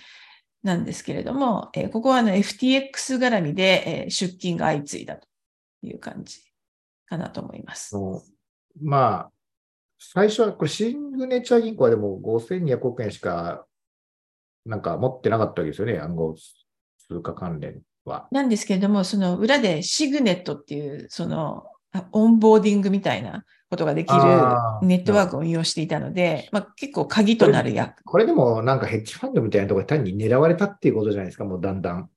[0.64, 5.28] なんですけれども、えーここはあの FTX 絡みで、えー出金が相次いだと
[5.84, 6.40] いう感じ
[7.06, 7.96] かなと思います。
[7.96, 8.24] の
[8.82, 9.32] まあ、
[10.00, 13.68] 最初は、これ、シグネチャー銀行はでも5200億円しか、
[14.66, 18.28] なんか持ってなかったわけですよね、暗号通貨関連は。
[18.32, 21.77] なんですけれども、その裏でシグネットっていう、その、あ
[22.12, 24.20] オンボーディングみたいなことができる
[24.82, 28.04] ネットワークを運用していたので、まあ、結構鍵となる役。
[28.04, 32.10] これでもなんかヘッジファンドみたいなところで単に狙われたっていうことじゃないですか、もうだんだん。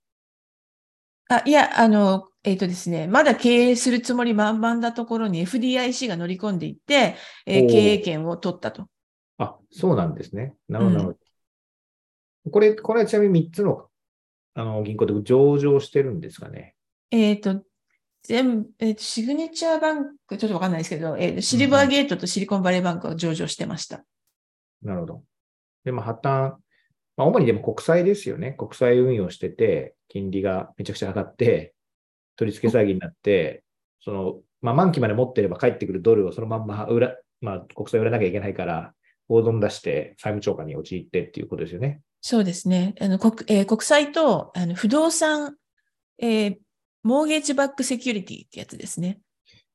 [1.29, 8.87] あいや、あの、えっ、とですね、まだ経営するつもり満々なところに FDIC が乗り込んでいって、えー経営権を取ったと。
[9.39, 10.55] あ、そうなんですね。
[10.69, 11.13] なるほど、うんなるほ
[12.47, 12.51] ど。
[12.51, 13.87] これ、これはちなみに3つの
[14.55, 16.75] あの銀行で上場してるんですかね？
[17.11, 17.63] えっ、と、
[18.23, 24.05] 全部、えシグネチャーバンク、ちょっとわかんないですけど、えシルバーゲートとシリコンバレーバンクが上場してました。
[24.83, 25.23] なるほど。
[25.85, 26.61] でも破綻、ま
[27.19, 28.53] あ、主にでも国債ですよね。
[28.53, 31.75] 国債運用してて、金利がめちゃくちゃ上がって、
[32.37, 33.65] 取り付け騒ぎになって、
[34.01, 38.95] その、まあ、満期まで持ってれば返ってくるドルをそのまんま売ら、まあ、国債売らなきゃいけないから、
[39.29, 42.01] 大損出して債務超過に陥ってっていうことですよね。
[42.21, 42.95] そうですね。
[43.01, 45.57] あの国えー国債とあの不動産、
[46.19, 46.57] えー
[47.03, 49.21] モーゲージバックセキュリティってやつですね。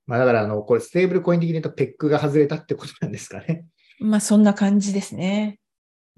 [0.07, 3.65] まあ、だから、あの、これ、ステーブルコイン的に言うと、ペックが外れたってことなんですかね。
[3.99, 5.59] まあ、そんな感じですね。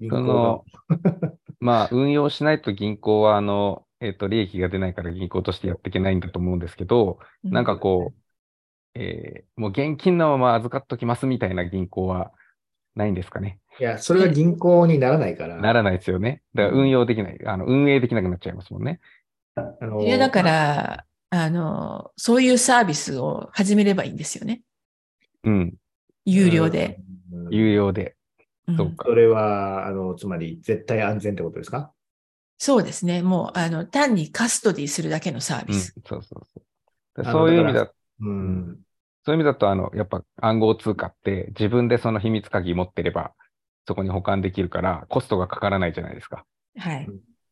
[0.00, 1.32] そのが。
[1.60, 8.20] まあ、運用しないと銀行は、あの、えっと、利益が出ないから銀行としてやっていけないんだと思うんですけど、なんかこう、
[8.94, 12.32] えーもう現金のまま預かっときますみたいな銀行は
[12.94, 13.60] ないんですかね。
[13.80, 15.56] いや、それは銀行にならないから。
[15.56, 16.42] ならないですよね。
[16.54, 19.00] だから運用できない、あの、運営できなくなっちゃいますもんね。
[19.80, 24.62] あのいや、だから、あの、そういうサービスを始めればいいんですよね。
[25.44, 25.74] うん。
[26.24, 26.98] 有料で。。
[27.32, 28.16] うん有料で。
[28.66, 31.92] うんそれは、あの、つまり、絶対安全ってことですか？
[32.58, 33.22] そうですね。
[33.22, 35.66] もう、あの、単にカストディするだけのサーうん。
[35.68, 35.94] ビス。
[36.06, 37.22] そうそうそう。
[37.22, 38.78] だあのそういう意味だだ、うん。
[39.24, 43.32] そういう意味だと、あの、やっぱ暗号通貨って自分でその秘密鍵持ってれば、
[43.86, 46.44] そこに保管できるから、コストがかからないじゃないですか。
[46.76, 47.08] はい。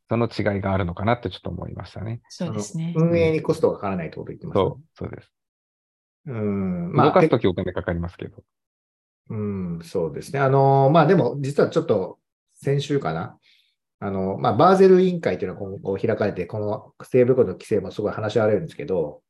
[0.09, 2.21] その違いがあるのかなってちょっと思いましたね。
[2.29, 5.33] そうですね運営にコストがかからないってこと言ってます、そう、そうです。
[6.27, 6.93] うん。
[6.93, 8.43] 動かすてときお金かかりますけど。
[9.31, 10.39] うん、そうですね。
[10.39, 12.19] あの、まあでも、実はちょっと、
[12.55, 13.39] 先週かな。
[13.99, 19.23] あの、まあ、バーゼル委員会というのが今後開かれて、このステーブルコインの規制もすごい話し合われるんですけど、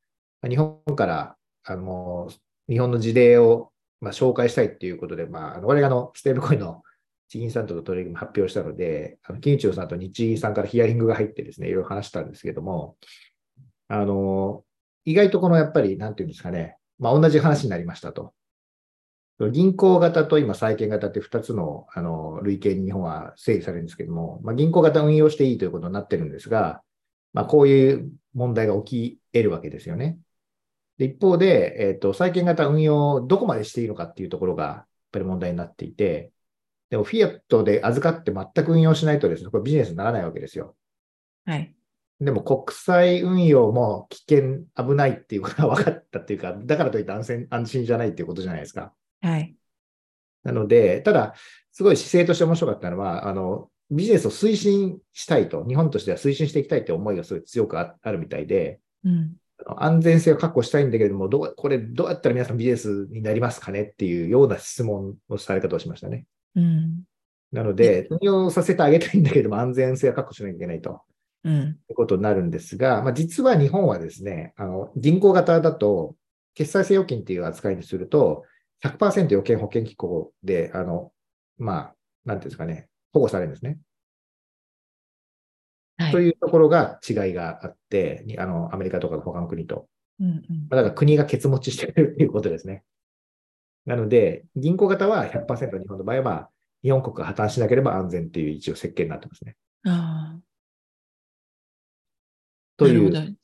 [0.48, 2.28] 日本から、あの、
[2.68, 6.82] 日本の事例を、まあ、紹介したいっていうことで、まあ、あの我々があの、ステーブルコインの
[7.28, 12.96] 地銀さんとの取り組み発表したので、あの金中さんと日銀さんからヒアリングが入ってですね、いろいろ話したんですけども、
[13.88, 14.64] あの、
[15.04, 18.32] 意外とこのやっぱり、なんていうんですかね、まあ、同じ話になりましたと。
[19.52, 26.80] 銀行型と今債券型って2つのあの類型に日本は整理されるんですけども、まあ、銀行型運用していいということになってるんですが、
[27.34, 30.18] まあ、こういう問題が起き得るわけですよね。
[30.96, 36.32] で一方で、えっ、と、債券型運用をどこまでしていいのかっていうところがやっぱり問題になっていて、
[36.90, 40.76] でもフィアットで預かって全く運用しないとですね、これビジネスにならないわけですよ。
[41.44, 41.74] はい。
[42.20, 48.94] でも国際運用も危険、危ないっていうことが分かったっていうか、 だからといって安全安心じゃないっていうことじゃないですか。
[49.20, 49.54] はい。
[50.42, 51.34] なので、ただ、
[51.72, 59.36] すごい姿勢として面白かったのは、あの、ビジネスを推進したいと、日本としては推進していきたいという思いがすごい強くああるみたいで、うん。
[59.76, 66.26] 安全性を確保したいんだけれども、どう、これどうやったら皆さんビジネスになりますかねっていうような質問をされ方をしましたね。
[66.56, 67.04] うん。
[67.52, 71.02] なので、運用させてあげたいんだけれども、安全性は確保しなきゃいけないと。
[71.44, 71.74] うん。
[71.86, 76.16] ということになるんですが、まあ、実は日本はですね、あの銀行型だと、
[76.54, 78.44] 決済性預金っていう扱いにすると、
[78.82, 81.12] 100%預金保険機構で、あの、
[81.58, 83.78] まあ、なんていうんですかね、保護されるんですね。
[85.98, 86.12] はい。
[86.12, 89.88] というところが違いがあって、にあのアメリカとかの他の国と。
[90.18, 92.84] うんうんまあだから国がケツ持ちしてるっていうことですね。
[93.86, 96.50] なので、銀行型は100%日本の場合は、まあ、
[96.82, 99.56] 日本国が破綻しなければ安全っていう一応設計になってますね。
[99.86, 100.40] ああ。
[102.76, 103.12] という。
[103.12, 103.36] はい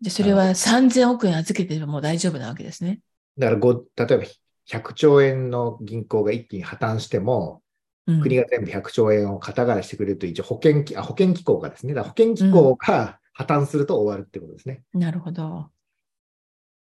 [0.00, 3.00] で、それは3000億円預けてもう大丈夫なわけですね。
[3.36, 4.24] だからご、例えば
[4.68, 7.62] 100兆円の銀行が一気に破綻しても、
[8.06, 14.82] うん、国が全部100兆円を肩代わりしてくれると、一応保険機あ保険機構がですね、保険機構が破綻すると終わるってことですね。
[14.94, 15.70] なるほど。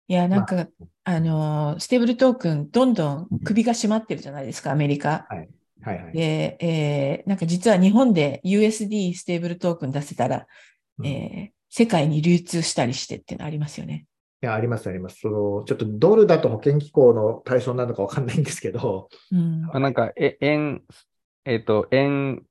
[0.07, 0.67] いや、なんか、
[1.03, 5.27] あの、 stable token、どんどん首が締まってるじゃないですか、アメリカ。
[5.29, 5.49] はい
[5.81, 6.13] はい。
[6.13, 10.47] で、えーなんか実は日本で USD stable token 出せたら、
[10.99, 14.05] うんえー世界に流通したりしてっていうのありますよね。
[14.41, 15.19] いや、あります、あります。
[15.19, 19.61] その、ちょっとドルだと保険機構の対象なのかわかんないんですけど、うん。
[19.63, 20.81] まあ、なんか、え、円、
[21.43, 22.41] えっと、円、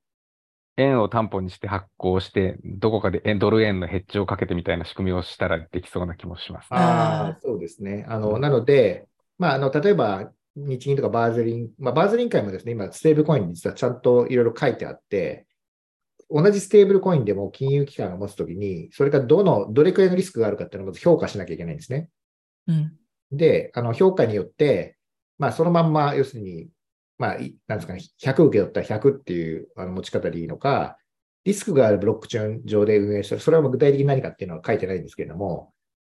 [0.77, 6.79] 円を担保にして発行して、どこかで円ドル円のヘッジをかけてみたいな仕組みをしたらできそうな気もしますね。
[6.79, 8.05] ああ、そうですね。
[8.07, 9.07] あの、なので、
[9.37, 15.45] まあ、あの、例えば、日銀とかバーゼリン、まあ、バーゼリン会もですね、今、ステーブルコインに実はちゃんといろいろ書いてあって、
[16.29, 22.09] 同じステーブルコインでも金融機関が持つときに、それがどの、どれくらいのリスクがあるかっていうのをまず評価しなきゃいけないんですね。
[22.67, 22.93] うん。
[23.31, 24.97] で、あの、評価によって、
[25.37, 26.69] まあ、そのまんま、要するに、
[27.17, 27.37] まあ、
[27.67, 30.97] なんですかね、100受け取ったら100っていうあの持ち方でいいのか、
[31.45, 35.73] リスクがあるブロックチェーン上で運営してる、それは具体的に何かっていうのは書いてないんですけれども、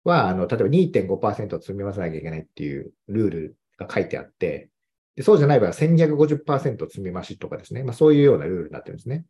[0.03, 4.69] は、あの、例えば2.5%積み増さなきゃいけないっていうルールが書いてあって、
[5.15, 7.83] でそうじゃない場合は1250%積み増しとかですね。
[7.83, 9.25] まあ、そういうようなルールになってるんですね。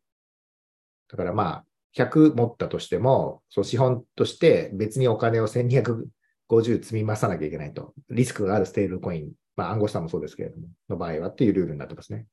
[1.10, 1.66] だからまあ、
[1.96, 7.94] 100持ったとしても、そう資本として別にお金を1250積み増さなきゃいけないと。
[8.10, 12.26] リスクがあるステーブルコイン、まあ暗号資産もそうですけれども、の場合はっていうルールになってますね。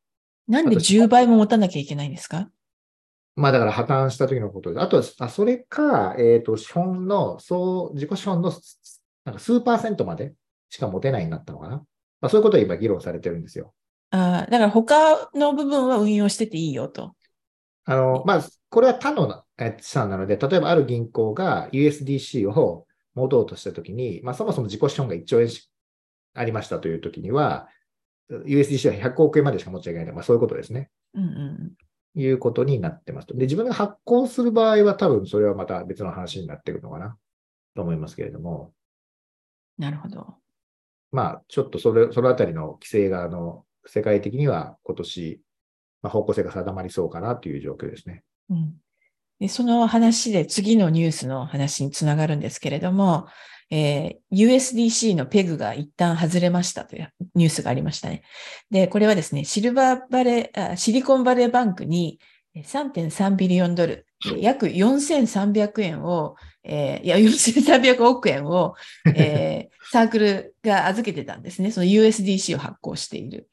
[0.46, 2.50] なんで10倍も持たなきゃいけないんですか？
[3.34, 4.78] まあだから破綻した時のことで。
[4.78, 8.52] あとは、あそれか、えっ、と、資本の、そう、自己資本の
[9.24, 10.34] なんか数パーセントまで
[10.70, 11.78] しか持てないになったのかな。
[12.20, 13.74] まあそういうことが今議論されてるんですよ。
[14.10, 17.16] あーだから他の部分は運用してていいよと。
[17.86, 25.70] あの、まあ、これは他のえ資産なので、例えばある銀行が USDC を持とうとしたときに、まあ、そもそも自己資本が1兆円し
[26.34, 27.68] ありましたというときには、
[28.30, 30.12] USDC は100億円までしか持っちゃいけない。
[30.12, 30.90] まあ、そういうことですね。
[31.14, 31.72] うんうん。
[32.16, 33.34] いうことになってますと。
[33.34, 37.16] で、自分が発行する場合は多分それはまた別の話になってくるのかな
[37.74, 38.72] と思いますけれども、
[39.78, 40.36] なるほど。
[41.10, 45.40] まあ、ちょっとそれ、そのあたりの規制が、あの、世界的には今年、
[46.02, 48.22] まあ、方向性が定まりそうかなという状況ですね。
[48.50, 48.74] うん、
[49.40, 53.26] でその話で次のニュースの話につながるんですけれども、
[53.70, 58.22] えー USDC のペグが一旦外れましたというニュースがありましたね。
[58.70, 62.18] で、これはですね、シルバーバレー、あシリコンバレーバンクに
[62.56, 64.06] 3.3ビリオンドル、
[64.38, 68.74] 約4300円を、えーいや、4300億円を、
[69.14, 71.70] えー サークルが預けてたんですね。
[71.70, 73.48] その USDC を発行している。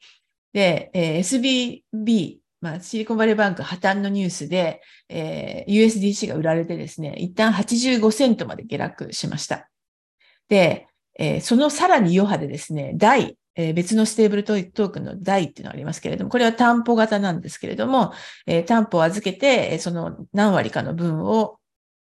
[0.52, 9.68] で、えー SVB、まあ、シリコンバレーバンク破綻のニュースで、えー USDC が売られてですね、一旦85セントまで下落しました。
[10.48, 10.86] で、
[11.18, 18.12] えーそのさらに余波でですね、第、えー別の stable token の DAI っていうのがありますけれども、これは担保型なんですけれども、
[18.46, 21.58] えー担保を預けて、その何割かの分を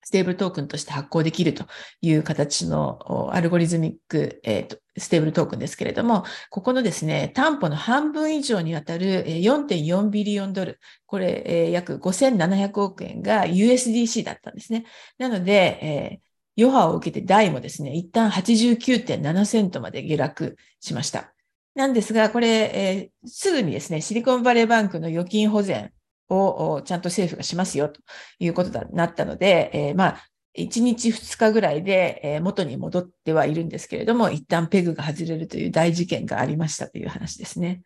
[0.07, 1.65] stable token として発行できると
[1.99, 14.85] いう形の algorithmic、えーと stable token ですけれども、ここのですね、担保の半分以上にわたる4.4ビリオンドル、これ、えー約5700億円が USDC だったんですね。
[15.17, 16.27] なので、えー
[16.59, 21.33] 余波を受けてダイもですね、一旦89.7セントまで下落しました。
[21.75, 25.91] なんですが、これ、えーすぐにですね、シリコンバレーバンクの預金保全
[26.29, 28.01] をおちゃんと政府がしますよと
[28.39, 30.23] いうことになったので、えーまあ、
[30.57, 37.81] 1日2日ぐらいで、えー元に戻ってはいるんですけれども、一旦ペグが外れるという大事件がありましたという話ですね。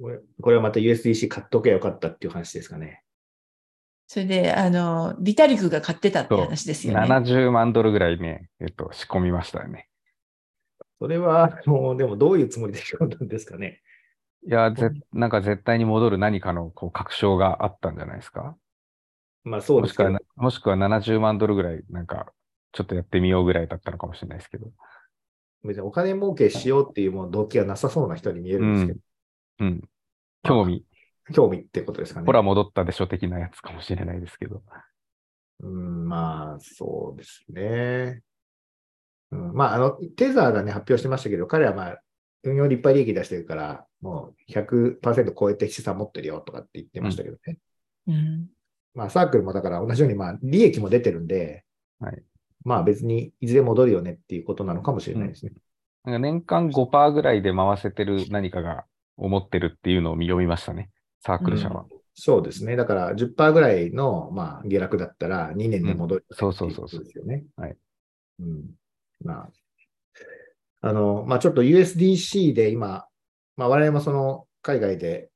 [0.00, 3.02] これこれはまた USDC 買っとけばよかったっていう話ですかね。
[4.08, 7.00] それで、あの、ビタリクが買ってたって話ですよね。
[7.00, 9.88] 70万ドルぐらいね、えっと、仕込みましたよね。
[11.00, 13.82] それは、もう、でもどういうつもりで仕込んだんですかね。
[14.46, 18.56] いや、ぜ、なんか絶対に戻る何かのこう確証があったんじゃないですか？
[19.44, 22.32] まあそうですけどもしくはな、もしくは70万ドルぐらい、なんか、
[22.72, 24.70] ちょっとやってみようぐらいだったのかもしれないですけど。
[25.64, 29.00] 別にお金儲けしようっていうもう動機がなさそうな人に見えるんですけど、
[29.60, 29.88] うん。
[30.44, 30.84] 興味、
[31.32, 32.26] 興味ってことですかね。
[32.26, 34.62] ほら戻ったでしょ的なやつかもしれないですけど。
[35.60, 38.20] うん、まあ、そうですね。
[39.32, 42.00] うん、まあ、あの、テザーがね、発表してましたけど、彼はまあ、
[42.44, 47.58] 運用立派利益出してるから、もう100%超えて資産持ってるよとかって言ってましたけどね。
[48.06, 48.46] うん
[48.94, 51.64] まあ、サークルもだから同じように、まあ、利益も出てるんで、
[52.00, 52.22] はい
[52.66, 55.52] まあ別にいずれ戻るよねっていうことなのかもしれないですね。
[56.04, 58.84] なんか年間5%ぐらいで回せてる何かが
[59.16, 60.90] 思ってるっていうのを読みましたね。
[61.20, 61.86] サークル社は。
[62.14, 62.74] そうですね。
[62.74, 67.44] だから10%ぐらいの、まあ、下落だったら2年で戻る、うんそうそうそうそうですよね。
[67.56, 67.76] はい。
[68.40, 68.64] うん。
[69.22, 69.50] まあ、
[70.80, 73.06] あの、まあちょっと USDC で今、
[73.56, 75.30] まあ我々もその海外で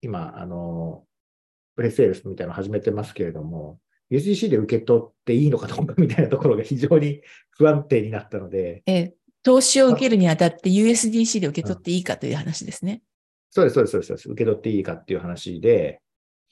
[0.00, 1.04] 今、あの、
[1.76, 3.78] プレセールスみたいなのを始めてますけれども、
[4.10, 9.12] USDC で受け取っていいのかどうか みたいなところが非常に 不安定になったので、えー
[9.44, 13.02] 投資を受けるにあたって USDC で受け取っていいかという話ですね。
[13.50, 14.30] そうです、そうです、そうですそうです。
[14.30, 16.00] 受け取っていいかっていう話で、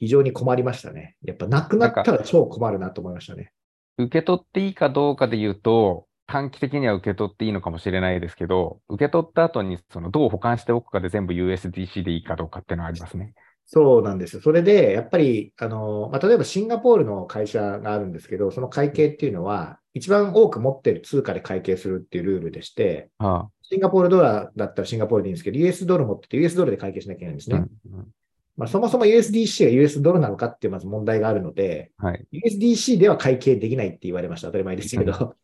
[0.01, 1.17] 非常に困りましたね。
[1.23, 3.53] やっぱなくなったら超困るなと思いましたね。
[3.97, 13.35] 受け取っていいかどうかで言うと、短期的には受け取っていいのかもしれないですけど、受け取った後にそのどう保管しておくかで全部 USDC でいいかどうかっていうのはありますね。
[13.67, 14.43] そうなんですよ。
[14.43, 24.23] それで、やっぱり、あの、まあ、例えばシンガポールの会社があるんですけど、その会計っていうのは、一番多く持ってる通貨で会計するっていうルールでして、あシンガポールドル
[24.57, 27.67] だったらシンガポールでいいんですけど、US ドル持ってて US ドルで会計しなきゃいけないんですあ、うね。
[27.67, 28.09] んうん
[28.57, 32.27] まあ、そもそも USDC が US ドルなのかっていうまず問題があるので、はい。
[32.33, 34.49] USDC では会計できないって言われました。
[34.49, 35.35] 当たり前ですけど。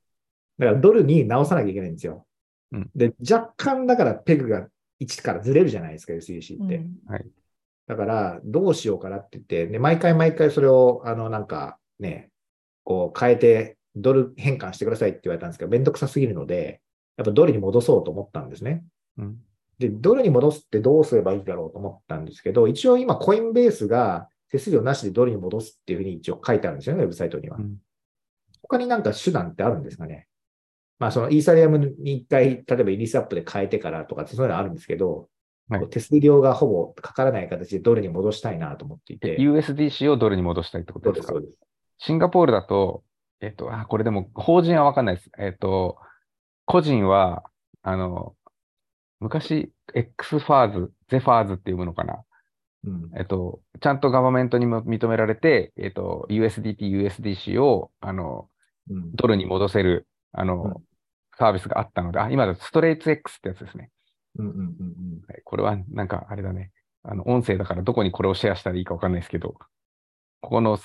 [0.59, 2.27] だからドルに直さなきゃいけないんですよ。
[2.73, 4.69] うんで、若干だからペグが
[5.01, 6.77] 1からずれるじゃないですか、USDC って。
[6.77, 6.97] うん
[7.89, 12.31] だから、どうしようかなって言って、で、毎回毎回それを、あの、なんかね、
[12.83, 16.81] こう変えて、ドル変換してくださいって言われたんですけど、めんどくさすぎるので、
[17.17, 18.85] やっぱドルに戻そうと思ったんですね。
[19.19, 19.39] うん。
[19.79, 27.61] で、ドルに戻すってどうすればいいんだろうと思ったんですけど、一応今、コインベースが手数料なしでドルに戻すっていうふうに一応書いてあるんですよね、ウェブサイトにはう。
[27.61, 27.77] ん
[28.63, 30.27] 他になんか手段ってあるんですかね？
[30.99, 35.29] まあ、そのイーサリアムに一回、例えば Uniswap で変えてからとかってそういうのあるんですけど、
[35.69, 39.37] はい手数料がほぼかからない形でドルに戻したいなと思っていて。
[39.41, 41.33] USDC をドルに戻したいってことですか？
[41.33, 41.55] そうです。
[41.99, 43.03] シンガポールだと、
[43.41, 45.31] えっと、あ、これでも、法人はわかんないです。
[45.39, 45.97] えっと、
[46.67, 47.43] 個人は、
[47.83, 48.37] あの、
[49.19, 52.23] 昔、X ファーズ、ゼファーズっていうものかな？
[52.85, 53.11] うん。
[53.17, 58.49] えっと、ちゃんと government にも認められて、えっと、USDT、USDC を、あの、
[58.89, 59.13] うん。
[59.17, 60.75] ドルに戻せる、あの、うん
[61.39, 63.91] サービスがあったので、あ、今だとストレート X ってやつですね。
[64.39, 64.47] うん。
[64.47, 64.55] うん。
[64.55, 64.67] うん。
[65.29, 66.73] はい、これは、なんか、あれだね。
[67.03, 69.57] あの、音声だからどこにこれをシェアしたらいいかわかんないですけど、
[70.41, 70.79] ここの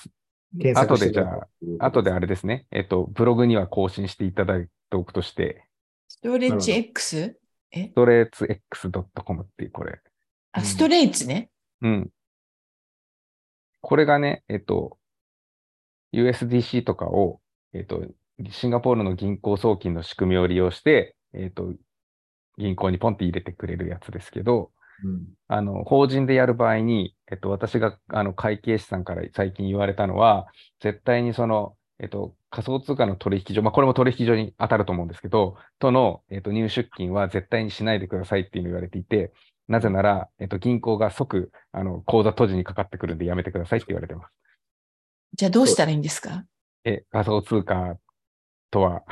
[0.74, 1.48] 後でじゃ
[1.80, 2.66] あ後であれですね。
[2.70, 5.66] えっと、ブログには更新していただいておくとして、
[6.08, 7.38] ストレッチ X?
[7.70, 7.88] え？
[7.88, 10.00] ストレーツ X.com っていうこれ。
[10.52, 11.50] あ、うんストレイツね。
[11.80, 12.10] うん。
[13.80, 14.98] これがね、えっと、
[16.12, 17.40] USDC とかを、
[17.72, 18.04] えっと、
[18.50, 21.72] シンガポールの銀行送金の仕組みを利用して、えっと、
[22.58, 24.70] 銀行にポンって入れてくれるやつですけど、
[25.04, 25.26] うん。
[25.48, 30.46] あの、法人でやる場合に、えっと、私が、あの、会計士さんから最近言われたのは、
[30.80, 39.32] 絶対にその、えっと、仮想通貨の取引所、まあ、これも取引所に当たると思うんですけど、との、えっと、入出金は絶対にしないでくださいっていうのを言われていて、
[39.68, 44.32] なぜなら、えっと、銀行が即、あの、口座閉じにかかってくるんでやめてくださいって言われてます。
[45.34, 46.44] じゃあどうしたらいいんですか？
[46.84, 47.96] え、仮想通貨
[48.72, 49.04] とは、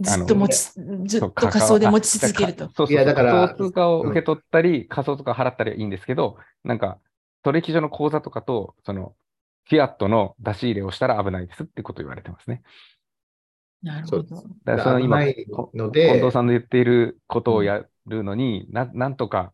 [0.00, 0.72] ずっと持ち、
[1.06, 2.64] ずっと仮想で持ち続けると。
[2.64, 6.98] そうそういやだから仮想通貨を受け取ったり、仮想通貨払ったりはいいんですけど、なんか、
[7.44, 9.14] 取引所の口座とかと、その、
[9.68, 12.62] フィアットの出し入れをしたら危ないですってことを言われてますね。
[13.82, 14.36] なるほど。
[14.64, 15.20] だからその今、
[15.74, 19.52] ので近藤さんの言っていることをやるのに、ななんとか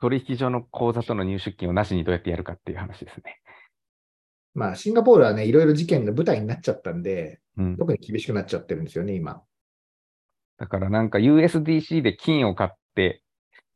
[0.00, 3.40] 取引所の口座との入出金をなしにどうやってやるかっていう話ですね。
[4.54, 9.42] まあ、シンガポールはね、いろいろ事件の舞台になっちゃったんで、うん、特に厳しくなっちゃってるんですよね、今。
[10.58, 13.22] だからなんか USDC で金を買って、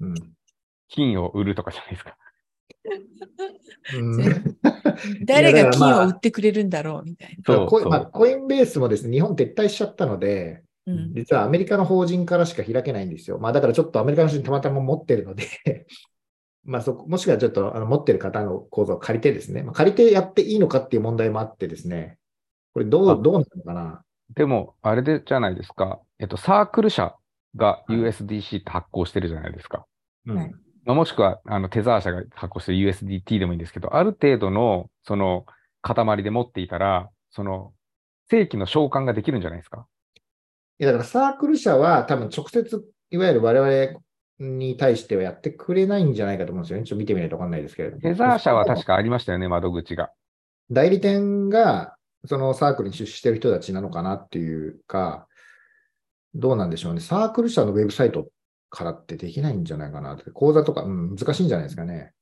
[0.01, 0.15] うん。
[0.89, 2.17] 金を売るとかじゃないですか。
[3.97, 4.57] うん
[5.25, 7.37] 誰が金を売ってくれるんだろうみたいな。
[7.45, 13.39] そうそうコインまあ、コインベースもですね、日本撤退しちゃったので、うん実はアメリカの法人からしか開けないんですよ。
[13.39, 15.45] まあ、だからちょっとアメリカの人にたまたま持ってるので
[16.65, 22.19] まあそこ、もしくはちょっとあの持ってる方の口座を借りてですね、まあ、借りてやっていいのかっていう問題もあってですね、
[22.75, 24.03] これどあう、どうなのかな？
[24.35, 26.01] でも、あれでじゃないですか。
[26.19, 27.15] えっと、サークル社
[27.57, 29.87] がはい USDC って発行してるじゃないですか。
[30.27, 30.55] うんはい
[30.85, 35.45] まあもしくは、あの、テザー社が発行してる USDT でもいいんですけど、ある程度の、その、
[35.83, 37.75] 塊で持っていたら、その、
[38.31, 39.87] 正規の償還ができるんじゃないですか？
[40.79, 44.01] いやだからサークル社は多分直接、いわゆる我々
[44.39, 46.85] に対してはやってくれないんじゃないかと思うんですよね。
[46.85, 48.03] ちょっと見てみないとわかんないですけれども。
[48.03, 50.11] テザー社は確かありましたよね、窓口が。
[50.71, 55.27] 代理店がそのサークルに出資してる人たちなのかなっていうか、
[56.35, 57.01] どうなんでしょうね。
[57.01, 58.29] サークル社のウェブサイト
[58.71, 60.31] からってできないんじゃないかなって。
[60.31, 62.13] 講座とか、うん、難しいんじゃないですかね。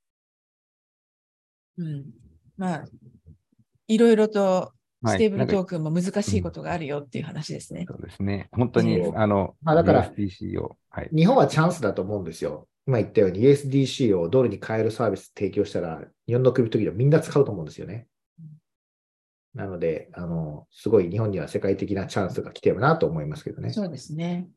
[1.77, 2.05] うん
[2.57, 2.85] まあ、
[3.87, 7.85] いろいろとはい stable token も難しいことがあるよっていう話ですね。
[7.87, 8.49] そうですね。
[8.51, 11.09] 本当にあの、まあだから USDC を、はい。
[11.15, 12.67] 日本はチャンスだと思うんですよ。
[12.87, 18.07] 今言ったように USDC をドルに変えるサービス提供したら、日本のクリプト企業みんな使うと思うんですよね。
[19.53, 23.71] なので、あの、すごい日本には世界的なチャンスが来てるなと思いますけどね。
[23.71, 24.47] そうですね。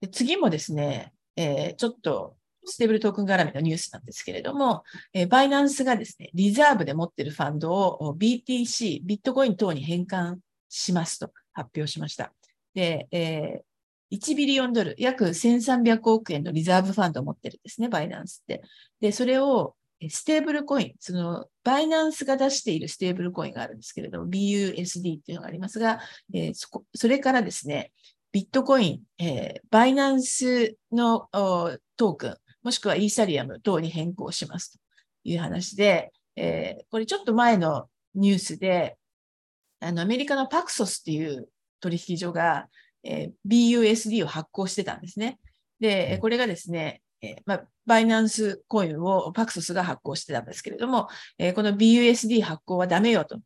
[0.00, 2.36] で次もですね、えーちょっと
[2.68, 10.36] stable token 絡みのニュースなんですけれども、えーバイナンスがですね、リザーブで持っているファンドを BTC、ビットコイン等に変換
[10.68, 12.32] しますと発表しました。
[12.74, 13.68] で、えー
[14.10, 18.62] 1 billion ドル、約1300億円のリザーブファンドを持ってるんですね、バイナンスって。
[19.00, 19.76] で、それを
[20.08, 26.00] ステーブルコイン、そのバイナンスが出しているステーブルコインがあるんですけれども、BUSD っていうのがありますが、
[26.32, 27.92] えーそこそれからですね、
[28.32, 32.36] ビットコイン、えーバイナンスのトークン、
[32.68, 34.78] もしくはイーサリアム等に変更しますと
[35.24, 38.98] いう話で、えーこれちょっと前のニュースで、
[39.80, 41.48] あのアメリカのパクソスっていう
[41.80, 42.68] 取引所が、
[43.04, 45.38] えー BUSD を発行してたんですね。
[45.80, 51.08] で、うんこれがですね、えーまあ、バイナンスコインをパクソスが発行してたんですけれども、
[51.38, 53.40] えーこの BUSD 発行はダメよと。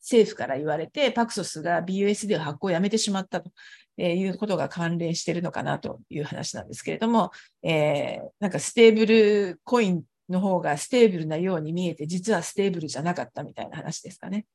[0.00, 3.50] 政府から言われて、 Paxos が BUSD を発行をやめてしまったと
[3.98, 7.32] いうことが関連しているのかなという話なんですけれども、
[7.62, 14.46] えー、なんかステーブルコインの方が stable なように見えて、実は stable じゃなかったみたいな話ですかね。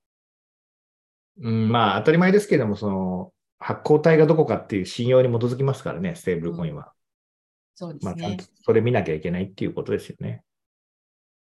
[1.42, 6.84] うん、まあ当たり前ですけども、その発行体がどこかっていう信用に基づきますからね、ステーブルコインは。
[6.84, 6.92] うん、
[7.76, 8.38] そうですね。
[8.38, 10.44] まあ、それ見なきゃいけないっていうことですよね。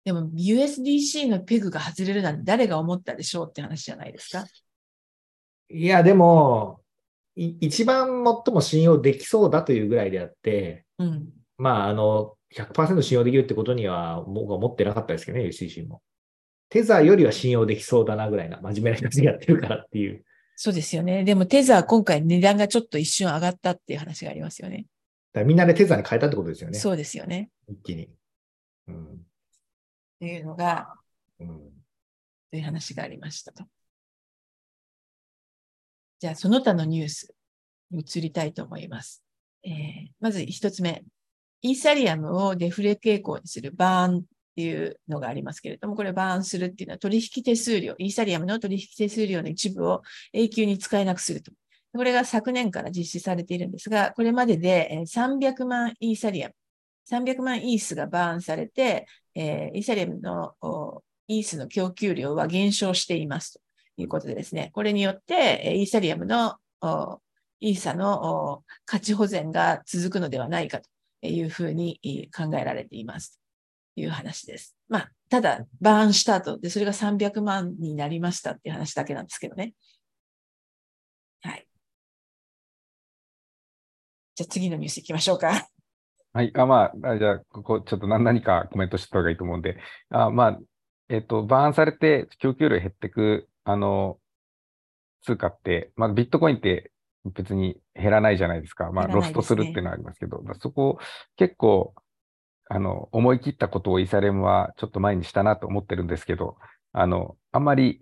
[0.05, 4.45] でも USDC のペグが外れるなんて誰が思ったでしょうって話じゃないですか。
[5.67, 6.79] いや、でも、
[7.35, 16.01] 一番最も信用できそうだというぐらいであって、うん、まあ、あの、100%信用できるってことには僕は思ってなかったですけどね、UCC も。
[16.69, 20.23] テザーよりは信用できそうだなぐらいな、真面目な人たちがやってるからっていう。
[20.55, 21.23] そうですよね。
[21.23, 24.85] でもテザー今回値段がちょっと一瞬上がったっていう話がありますよね。
[25.33, 26.79] だみんなでテザーに変えたってことですよね。
[26.79, 27.49] そうですよね。
[27.67, 28.09] 一気に。
[28.87, 29.05] うん。
[29.05, 29.17] っ
[30.19, 30.95] ていうのが、
[31.39, 31.47] うん、
[32.51, 33.65] という話がありましたと。
[36.19, 37.33] じゃあ、その他のニュース
[37.91, 39.23] に移りたいと思います。
[39.63, 39.71] えー、
[40.19, 41.03] まず一つ目。
[41.61, 44.21] イーサリアムをデフレ傾向にするバーンっ
[44.55, 50.03] ていうのがありますけれども、これバーンするっていうのは取引手数料、イーサリアムの取引手数料の一部を
[50.33, 51.51] 永久に使えなくすると。
[51.93, 56.53] これが昨年から実施されているんですが、これまでで300万イーサリアム、
[57.09, 60.53] 300万イースがバーンされて、えー、イーサリアムの
[61.27, 63.64] イースの供給量は減少していますと
[63.97, 66.57] いうことでですね、これによって、イーサリアムの
[67.59, 70.89] イーサの価値保全が続くのではないかと
[71.27, 71.99] いうふうに
[72.35, 73.39] 考えられています。
[73.95, 74.75] いう話です。
[74.89, 79.73] まあ、ただ、バーンした後で、それが300万になりましたっていう話だけなんですけどね。
[81.41, 81.67] はい。
[84.35, 85.67] じゃあ次のニュース行きましょうか。
[86.33, 86.51] はい。
[86.55, 89.77] あ、まあ、じゃあ、ここちょっと何何かコメントした方がいいと思うんで、
[90.09, 90.59] あまあ、
[91.07, 94.19] えっ、と、バーンされて供給量減ってく、あの、
[95.23, 96.91] 通貨って、まあ、ビットコインって
[97.25, 98.91] 別に減らないじゃないですか。
[98.91, 100.99] まあ、ロストするっていうのはありますけど、そこ
[101.35, 101.93] 結構、
[102.69, 106.57] あの、思い切ったことをイサレムはちょっと前にしたなと思ってるんですけど、
[106.93, 107.99] あの、あんまり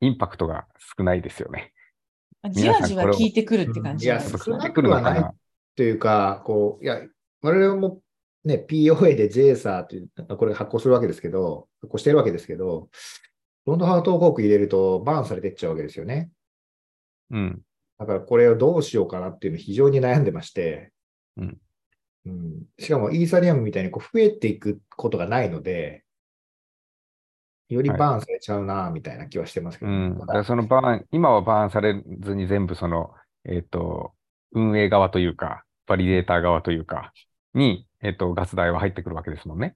[0.00, 1.72] インパクトが少ないですよね。
[2.50, 4.06] じわじわ効いてくるって感じ？
[4.06, 5.30] ですか、ね、いや、少なくはない
[5.76, 7.00] というか、こう、いや、
[7.42, 8.00] 我々も
[8.44, 12.88] ね、POA で JSA という、これ発行するわけですけど、発行してるわけですけど、
[13.66, 16.30] ロンドハート広告入れるとバーンされてっちゃうわけですよね。
[17.30, 17.60] うん。
[17.98, 20.92] だからこれをどうしようかなっていうの非常に悩んでまして、
[21.36, 21.58] うん。
[22.26, 26.04] うん、しかもイーサリアムみたいにこう増えていくことがないので、
[27.68, 33.10] よりバーンされちゃうな、みたいな気はしてますけど、はい、うん、だからそのバーン、今はバーンされずに全部その、
[33.44, 34.12] えっ、ー、と、
[34.52, 37.12] 運営側というか、バリデーター側というか、
[37.54, 39.74] に、えっ、ー、と、ガス代は入ってくるわけですもんね。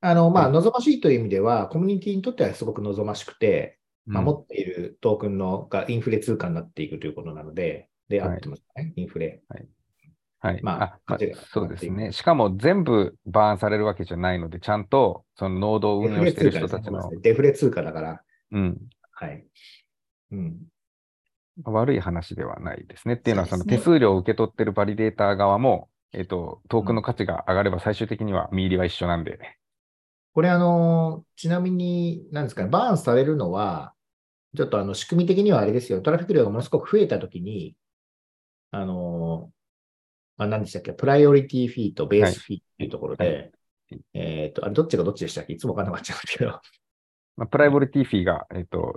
[0.00, 9.42] あの、まあ、望ましいという意味では、コミュニティにとってはすごく望ましくて、まあ、持っているトークンのがインフレ通貨になっていくということなので、で、あってますね、はい、インフレ。
[9.48, 9.66] はい
[10.42, 10.60] はい。
[10.62, 11.18] まあ、あ
[11.52, 12.12] そうですね。
[12.12, 17.10] しかも全部バーンされるわけじゃないので、ちゃんとそのノードを運用している人たちの。
[17.20, 18.22] デフレ通貨だから。
[18.52, 18.78] うん。
[19.12, 19.44] はい。
[20.32, 20.56] うん。
[21.64, 23.14] 悪い話ではないですね。
[23.14, 29.38] っていうのは、その手数料を受け取ってるバリデーター側も、えっ、と、トークンの価値が上がれば最終的には見入りは一緒なんで。
[30.32, 33.94] これ、あの、ちなみに、なんですかね、バーンされるのは、
[34.56, 37.76] ちょっとあの仕組み的にはあれですよ、トラフィック量がものすごく増えたときに、
[38.70, 39.50] あの、
[40.38, 43.34] あ、何でしたっけ、プライオリティフィーとベースフィーっていうところで、はい。
[43.34, 43.50] はい、
[44.14, 45.52] えっ、ー、と、あれどっちがどっちでしたっけ？
[45.52, 46.60] いつもわかんなくなっちゃうんですけど。
[47.36, 48.94] まあ、プライオリティフィーが、えっ、ー、と、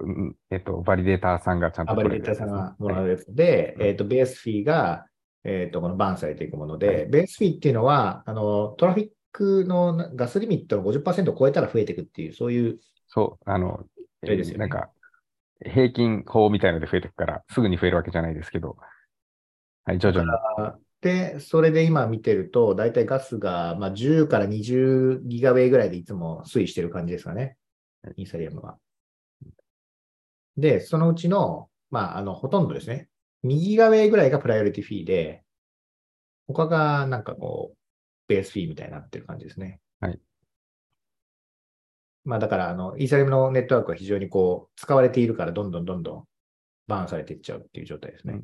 [0.49, 5.05] えっ、ー、と、バリデーターさんがちゃんとバリデーターさんがもらうやつで、はい、えっ、と、ベースフィーが、
[5.43, 12.79] えっ、と、このバーンされていくもので、はい、ベースフィーっていうのは、あの、トラフィックのガスリミットの50%を超えたら増えていくっていう、そういう。
[13.07, 13.83] そう、あの、
[14.21, 14.89] えー、ね、なんか、
[15.61, 18.77] 平均法みたいので増えていくから、すぐに増えるわけじゃないですけど、
[19.85, 20.83] はい、徐々に。
[21.01, 27.57] で、それで今見てると、だいたいガスが、まあ、10から20ギガウェイぐらいでいつも推移してる感じですかね。
[28.15, 28.77] イーサリアムは。
[30.55, 33.09] で、そのうちの、まあ、あの、ほとんどですね。
[33.43, 35.43] 2ギガウェイぐらいがプライオリティフィーで、
[36.47, 37.77] 他がなんかこう、
[38.27, 39.79] ベースフィーみたいになってる感じですね。
[39.99, 40.19] はい。
[42.25, 46.27] まあだから、あの、イーサリアムのネットワークは非常にこう、使われているから、どんどんどんどん
[46.87, 48.41] バーンされていっちゃうっていう状態ですね。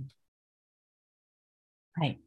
[1.94, 2.22] はい。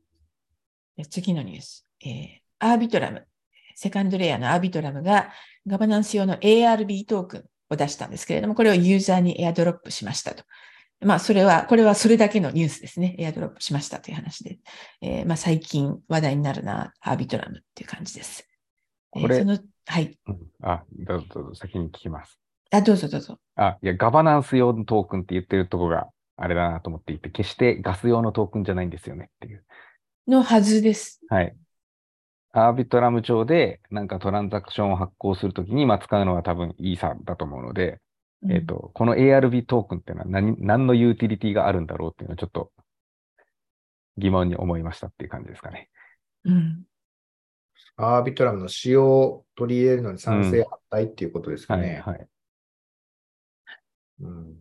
[1.10, 1.86] 次のニュース。
[2.04, 3.26] えー、アービトラム、
[3.74, 5.32] セカンドレイヤーのアービトラムが
[5.66, 10.44] ガバナンス用の ARB トークンを出したんですけれども、これをユーザーにエアドロップしましたと。
[11.04, 13.16] まあ、それは、これはそれだけのニュースですね。
[13.18, 14.58] エアドロップしましたという話で。
[15.00, 18.46] えー、まあ、最近話題になるな、アービトラムっていう感じです。
[19.10, 20.18] これ、えー、そのはい。
[20.62, 22.38] あ、どうぞ、先に聞きます。
[22.70, 23.38] あ、どうぞどうぞ。
[23.56, 29.64] あ、いや、ガバナンス用のトークンって言ってるとこがあれだなと思っていて、決してガス用のトークンじゃないんですよねっていう。
[30.28, 31.20] のはずです。
[31.28, 31.54] はい。
[32.52, 37.98] アービトラム上でなんかトランザクションを発行するときに、まあ、使うのは多分イーサだと思うので、
[38.50, 42.72] えっ、と、この ARB トークンっていうのは何、何のユーティリティがあるんだろうっていうのをちょっと
[44.18, 45.88] 疑問に思いましたっていう感じですかね。
[46.44, 46.82] うん。
[47.96, 52.02] アービトラムの使用を取り入れるのに賛成反対っていうことですかはい、ね。
[52.04, 52.26] はい。
[54.20, 54.54] うん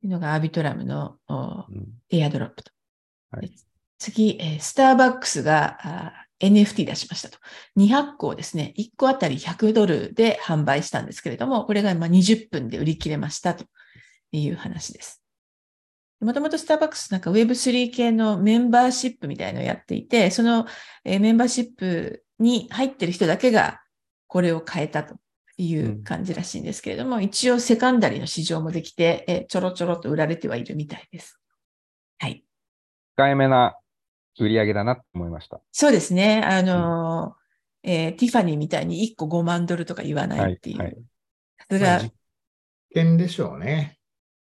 [0.00, 2.72] というのがアービトラムのおうんエアドロップと。
[3.30, 3.54] はいで
[3.98, 7.38] 次、えースターバックスが NFT 出しましたと。
[7.76, 13.64] 200個をですね、1個あたり100ドルで販売したんですけれども、これがまあ20分で売り切れましたと
[14.32, 15.22] いう話です。
[16.20, 20.66] もともとスターバックスなんか Web3 系のメンバーシップみたいのをやっていて、その
[21.04, 23.80] えーメンバーシップに入ってる人だけが
[24.26, 25.16] これを変えたと
[25.56, 31.40] いう感じらしいんですけれども、一応セカンダリの市場もできて、えーちょろちょろと売られてはいるみたいです。
[32.18, 32.44] はい。
[33.16, 33.76] 控えめな
[34.44, 35.60] 売り上げだなと思いました。
[35.72, 36.42] そうですね。
[36.44, 37.38] あのー
[37.84, 40.78] えーティファニーみたいに1個5万ドルとか言わないっていう。
[40.78, 40.96] はいはい
[41.58, 42.12] さすがまあ実
[42.94, 43.98] 験でしょうね。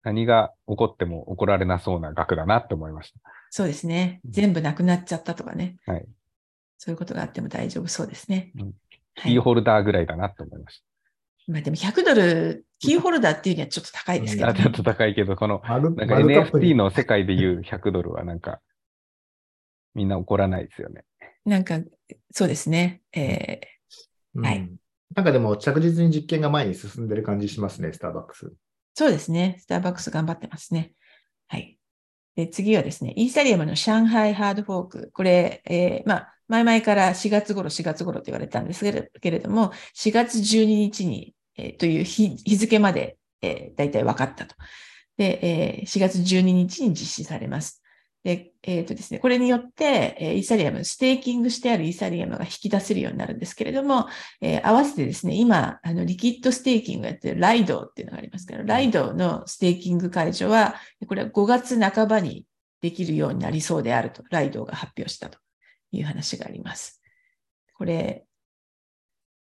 [0.03, 3.20] 何が起こっても怒られなそうな額だなって思いました。
[3.51, 4.20] そうですね。
[4.24, 5.76] うん全部なくなっちゃったとかね。
[5.86, 6.05] はい
[6.80, 8.53] そういうことがあっても大丈夫そうですね。
[8.57, 8.74] うんはい
[9.32, 10.82] キーホルダーぐらいだなって思いまし
[11.49, 14.53] まあ、でも100ドル、キーホルダーっていうにはちょっと高いですけた。
[14.53, 18.61] ど、あちょっと高いけど、この、NFT にの世界でいう100ドルはなんか、
[19.99, 21.05] みんな怒らないですよね。
[21.45, 21.81] なんか、
[22.31, 23.03] そうですね。
[23.13, 23.61] え
[24.35, 24.71] うんはい
[25.17, 28.53] なんかでも着実に実験が前に進んでる感じしますね、スターバックス。
[28.95, 29.57] そうですね。
[29.59, 30.93] スターバックス頑張ってますね。
[31.49, 31.79] はい。
[32.37, 35.11] で次はですね、イーサリアムの上海ハードフォーク。
[35.13, 44.55] これ、えーまあ、前々から4月頃、4月頃と言われたんですけれけれども、4月12日に、えーという日日付まで、えー、大体分かったと。
[45.17, 47.83] で、えー4月12日に実施されます。
[48.29, 54.07] で、えっ、とですね、これによって、えーイーサリアム、ステーキングしてあるイーサリアムが引き出せるようになるんですけれども、
[54.43, 60.74] えー合わせてですね、今、あの、リキッドステーキングをやってる Lido っていうのがありますから、 Lido のステーキング解除は、
[61.07, 62.45] これは5月半ばに
[62.83, 65.39] できるようになりそうであると、 Lido が発表したと
[65.93, 67.01] いう話があります。
[67.72, 68.26] これ、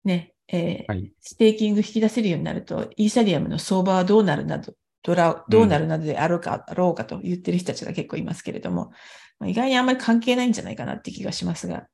[0.03, 1.09] ね、えーはい。
[1.21, 4.73] ステーキング引き出せるようになると、イーサリアムの相場はどうなるなど、
[5.03, 8.91] どらどうなるなどであろうか、あろうかと言ってる人たちが結構いますけれども、
[9.39, 11.87] まあ意外にあんまり関係ないんじゃないかなって気がしますが、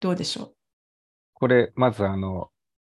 [0.00, 0.54] どうでしょ
[1.34, 2.50] これ、まずあの、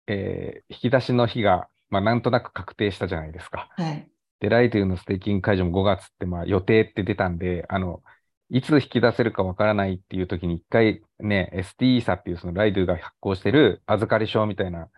[0.07, 3.69] えー引き出しの日が、まあ、なんとなく確定したじゃないですか。
[3.79, 4.11] うはい。
[4.41, 8.03] で、ライトゥーのステーキング解除も5月って、まあ、予定って出たんで、あの、
[8.51, 14.89] いつ引き出せるかわからないっていう時に一回ね、ST イーサっていうそのライドゥが発行してる預かり証みたいな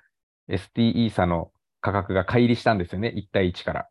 [0.49, 1.51] ST イーサの
[1.81, 3.13] 価格が乖離したんですよね。
[3.17, 3.89] 1対1から。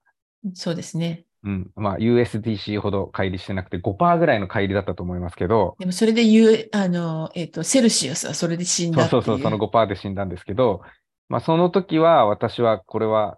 [0.55, 1.25] そうですね。
[1.43, 1.71] うん。
[1.75, 9.23] まあ、USDC ほど乖離してなくて5%ぐらいの乖離だったと思いますけど、でもそれで言う、あの、えっ、と、セルシウスはそれで死んだっていう。
[9.23, 10.81] そうそうそう、その5%で死んだんですけど、
[11.29, 13.37] まあ、その時は私はこれは、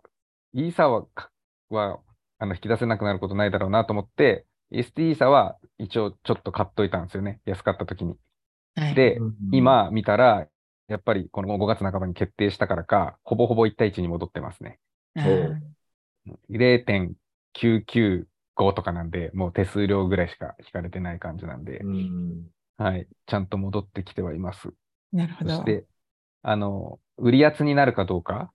[0.54, 1.06] イーサは、
[1.70, 2.00] は
[2.40, 7.42] あの引き出せなくなることないだろうなと思って、ST イーサは一応ちょっと買っといたんですよね。
[7.46, 8.16] 安かった時に。
[8.76, 10.48] はい、で、うん今見たら、
[10.88, 14.80] やっぱりこの5月半ばに決定したからか、ほぼほぼ1対1に戻ってますね。
[15.16, 15.60] あー
[16.50, 18.26] 0.995
[18.74, 22.48] とかなんで、もう手数料ぐらいしか引かれてない感じなんで、うん
[22.78, 23.08] はい。
[23.28, 24.70] ちゃんと戻ってきてはいます。
[25.12, 25.52] なるほど。
[25.52, 25.86] そして、
[26.42, 28.52] あの、売り圧になるかどうか、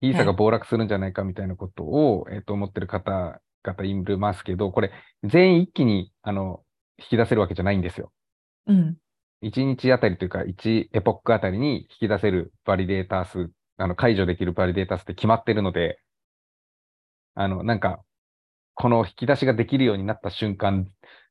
[0.00, 4.92] イーサが暴落するんじゃないかみたいなことを、えっと、思ってる方々いますけど、これ、
[5.24, 6.62] 全員一気に、あの、
[6.98, 8.12] 引き出せるわけじゃないんですよ。
[8.66, 8.96] うん。
[9.42, 15.98] 1日あたりというか、1エポックあたりに引き出せるバリデータ数、あの、解除できるバリデータ数って決まってるので、
[17.36, 18.02] あの、なんか、
[18.74, 20.88] この引き出しができるようになった瞬間、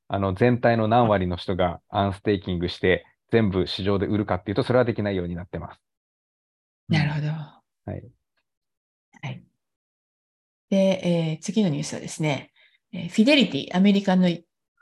[0.07, 5.81] あの、全体の何割の人がアンステーキングして、全部市場で売るかっていうと、それはできないようになってます。
[6.87, 7.27] なるほど。
[7.27, 8.03] はい。
[9.21, 9.43] はい。
[10.69, 12.51] で、えー次のニュースはですね、
[12.93, 14.29] えーフィデリティ、アメリカの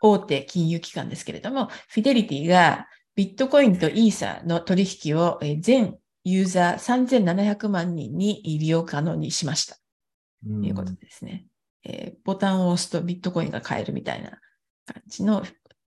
[0.01, 9.77] 大手金融機関ですけれども、フィデリティがビットコインとイーサの取引を、えー全ユーザー3700万人に利用可能にしました。
[10.45, 11.45] ということですね。
[11.83, 14.39] えーボタンを押すとビットコインが買えるみたいな
[14.85, 15.43] 感じの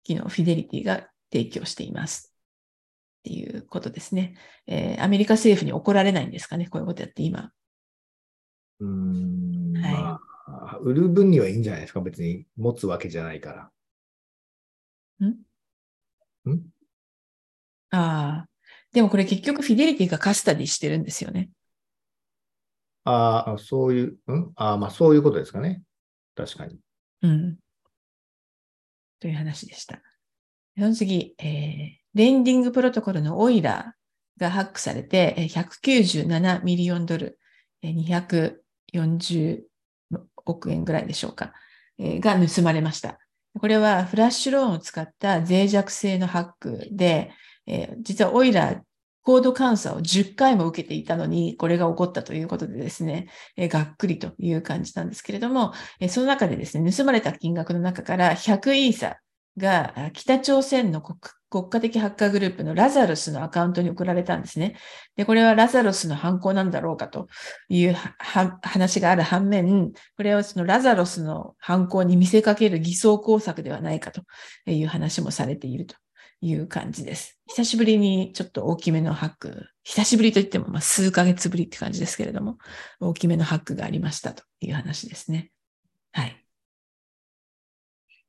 [0.03, 2.33] 機能をフィデリティが提供しています。
[3.21, 4.37] っていうことですね。
[4.67, 7.53] えーアメリカ政府に怒られないんですかね、こういうことやって今。
[8.79, 13.71] うんはいまあ、売る分にはいいんじゃないですか、別に持つわけじゃないか
[15.21, 15.27] ら。
[15.27, 16.51] ん？
[16.51, 16.63] ん？
[17.91, 18.49] ああ。
[18.93, 21.51] でもこれ結局フィデリティがカスタディしてるんですよね。
[23.09, 24.53] ああ、そういう、うん？
[24.57, 25.83] ああ、まあそういうことですかね。
[26.35, 26.79] 確かに。
[27.23, 27.57] うん。
[29.21, 30.01] という話でした。
[30.77, 37.39] その次、えーレンディングプロトコルのオイラーがハックされて、197ミリオンドル、
[37.83, 39.61] 240
[40.47, 41.53] 億円ぐらいでしょうか、
[41.99, 43.19] えーが盗まれました。
[43.61, 47.31] これはフラッシュローンを使った脆弱性のハックで、
[47.67, 48.81] えー実はオイラー、
[49.27, 59.17] コード監査を10回も受けていたのに、これが起こったということでですね、えがっくりという感じなんですけれども、えその中でですね、盗まれた金額の中から100イーサ
[59.57, 61.19] が北朝鮮の国
[61.51, 64.77] 国家的ハッカーグループのラザルスのアカウントに送られたんですね。
[65.17, 67.27] で、これはラザルスの犯行なんだろうかと
[67.69, 67.97] いう
[68.63, 74.23] 話がある反面、これはそのラザロスの犯行に見せかける偽装工作ではないかと
[74.67, 75.97] いう話もされていると
[76.41, 77.39] いう感じです。
[77.49, 82.59] 久しぶりにちょっと大きめのハック、久しぶりといってもまあ数ヶ月ぶりって感じですけれども、
[83.01, 85.51] 大きめのハックがありましたという話ですね。
[86.13, 86.43] はい。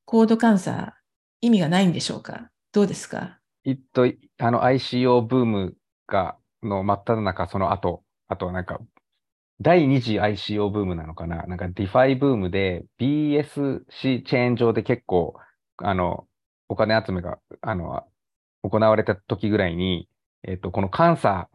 [0.05, 0.95] コード監査、
[1.41, 2.49] 意味がないんでしょうか？
[2.72, 3.39] どうですか？
[3.66, 4.05] えっと、
[4.39, 5.76] あの ICO ブーム
[6.08, 8.80] が、の真っ只中、その後、あとはなんか、
[9.60, 11.43] 第2次 ICO ブームなのかな？
[11.47, 15.34] なんか DeFi ブームで BSC チェーン上で結構、
[15.78, 16.26] あの、
[16.70, 18.03] お金集めが、あの、
[18.63, 20.07] 行われた時ぐらいに、
[20.43, 21.49] えっと、この監査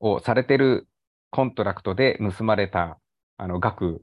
[0.00, 0.86] をされてる
[1.30, 2.98] コントラクトで盗まれた、
[3.36, 4.02] あの、額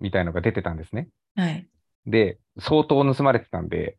[0.00, 1.08] みたいのが出てたんですね。
[1.36, 1.68] はい。
[2.06, 3.98] で、相当盗まれてたんで、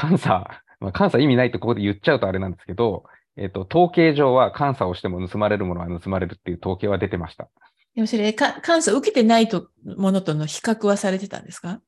[0.00, 3.04] 監査、まあ、監査意味ないってここで言っちゃうとあれなんですけど、
[3.36, 7.48] えっと、統計上は監査をしても盗まれるものは盗まれるっていう統計は出てました。
[7.94, 11.80] でもそれ、か監査を受けてないとものとの比較はされてたんですか？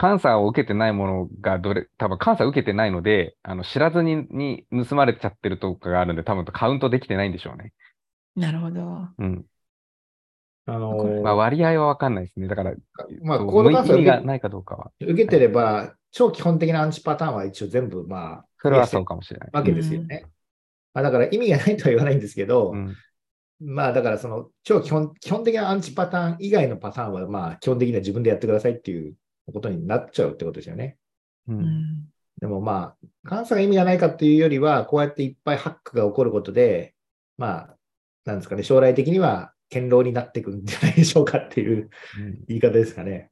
[0.00, 7.72] 監査を受けてないものがどれ、多分監査を受けてないので、あの、知らずにに盗まれちゃってるとかがあるんで、多分カウントできてないんでしょうね。
[8.34, 9.08] なるほど。
[9.18, 9.44] うん。
[10.66, 12.48] あのーまあ、割合はわかんないですね。
[12.48, 12.74] だから、
[13.22, 14.90] まあ、そうコード監査意味がないかどうかは。
[15.00, 19.50] 受けてれば、超基本的なアンチパターンは一応全部、まあ、それはそうかもしれない。
[19.52, 20.24] わけですよね。
[20.94, 22.96] まあ、だから意味がないとは言わないんですけど、うん。
[23.62, 29.14] まあだからその超基本基本的なアンチパターン以外のパターンはまあ基本的には自分でやってくださいっていう
[29.46, 30.96] ことになっちゃうってことですよね。
[31.48, 31.54] う。
[31.54, 32.10] うんん。
[32.40, 36.94] でもまあ、監査が意味がないかっていうよりは、こうやっていっぱいハックが起こることで、
[37.36, 37.76] まあ、
[38.24, 43.30] なんですかね、将来的には堅牢になっていくんじゃないでしょうかっていううん言い方ですかね。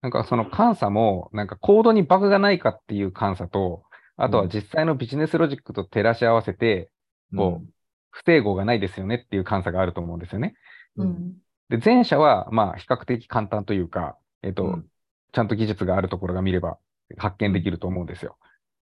[0.00, 3.84] なんかその監査も、なんかコードにバグがないかっていう監査と、
[4.16, 6.90] あとは実際のビジネスロジックと照らし合わせて、
[7.34, 7.68] こう
[8.10, 10.54] 不整合がないですよねっていう監査があると思うんですよね。
[10.96, 11.32] うんうん。
[11.68, 14.86] で、前者は、まあ、比較的簡単というか、えっと、うん
[15.32, 16.78] ちゃんと技術があるところが見れば
[17.16, 18.36] 発見できると思うんですよ。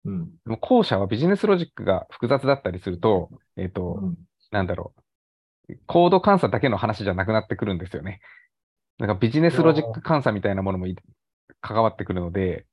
[0.06, 0.26] うん。
[0.26, 4.16] でも後者はビジネスロジックが複雑だったりすると、えっと、うん。
[4.52, 4.93] なんだろ
[5.70, 8.22] う、コード監査だけの話じゃなくなってくるんですよね。
[8.98, 10.96] なんかビジネスロジック監査みたいなものもい
[11.62, 12.66] 関わってくるので、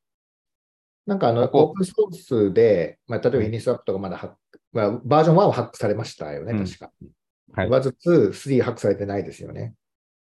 [1.07, 6.65] なんかあの、オープンソースで、まあ、例えばうんユニスワップとかまだハック、まあ、バージョン1はハックされましたよね、うん。
[6.65, 6.93] 確か。
[7.55, 7.69] はい。
[7.69, 9.75] まず2、3ハックされてないですよね。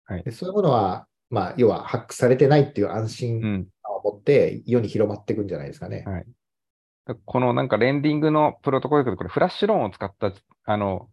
[0.05, 0.25] はい。
[0.25, 6.05] でそういうものは、まあ、要はハックされてないっていう安う心を持って世に広まっていくんじゃないですかね。
[6.07, 6.25] はい
[7.25, 10.33] このなんかレンディングのプロトコルでこれフラッシュローンを使った、
[10.65, 11.09] あの、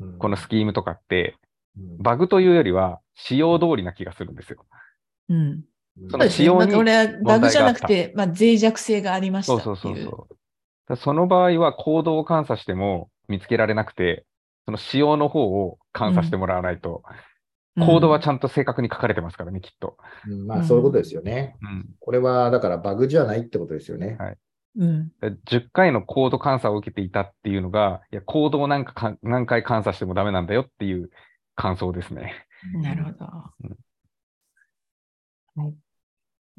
[0.00, 1.36] うんこのスキームとかって、
[1.78, 4.64] うんバグというよりは仕様通りな気がするんですよ。
[5.28, 5.64] うん。
[6.00, 6.16] うんそ。
[6.16, 9.94] の仕様にまあ、これはバグじゃなくて、まあ、脆弱性がありましたそうっていう。
[9.96, 10.36] そうそうそう。
[10.88, 14.24] だその場合はコードを監査しても見つけられなくて、
[14.66, 17.02] その仕様の方を監査してもらわないと、
[17.76, 19.96] コードはちゃんと正確に書かれてますからね、きっと。
[20.28, 21.56] うんまあ、そういうことですよね。
[21.62, 21.86] うん。
[21.98, 24.16] これは、だからバグじゃないってことですよね。
[24.18, 24.36] はい
[24.76, 25.12] うん。
[25.20, 31.10] だ10回のコード監査を受けていたっていうのが、いや、コードをなんかか何回監査してもダメなんだよっていう
[31.54, 32.46] 感想ですね。
[32.74, 33.26] なるほど。
[33.64, 33.76] うん
[35.56, 35.74] はい、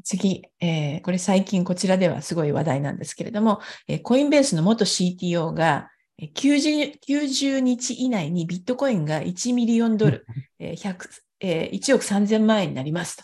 [0.03, 10.26] 次、えーこれ最近こちらではすごい話題なんですけれども、えーコインベースの元 CTO がえー 90, 90日以内にビットコインが1ミリオンドル、
[10.59, 11.09] えー100
[11.41, 13.24] えー1億3000万円になりますと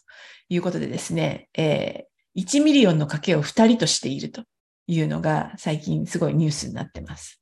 [0.50, 4.44] いうことでですね、えー1ミリオンの賭けを2人としていると
[4.88, 7.42] いうのが最近すごいニュースになってます。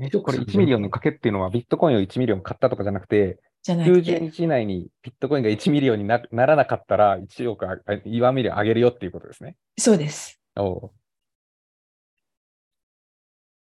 [0.00, 9.56] えこれ1ミリオンの賭けっていうのはビットコインを1ミリオン買ったとかじゃなくて、じゃなく90て、日以内にビットコインが1ミリオンになならなかったら1億あ、1ミリオン上げるよっていうことですね。
[9.78, 10.40] そうです。
[10.56, 10.90] おう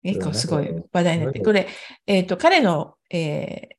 [0.06, 1.68] 結構すごい話題になって、そこれ、
[2.06, 3.76] えっ、と、彼の、えー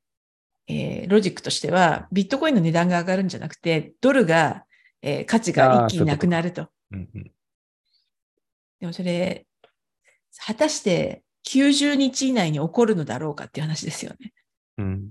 [0.69, 4.65] えーロジックとしては、ビットコインの値段が上がるんじゃなくて、ドルが、
[5.03, 6.69] えー価値が一気になくなると。
[6.91, 7.31] うんうん
[8.79, 9.47] でもそれ、
[10.45, 14.33] 果たして90日以内に起こるのだろうかっていう話ですよね。
[14.77, 15.11] うん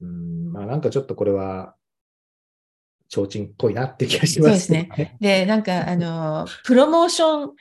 [0.00, 1.74] うん、まあなんかちょっとこれは、
[3.08, 5.16] 提灯っぽいなって気がしますけどね。
[5.20, 7.54] で、なんか、あの、 プロモーション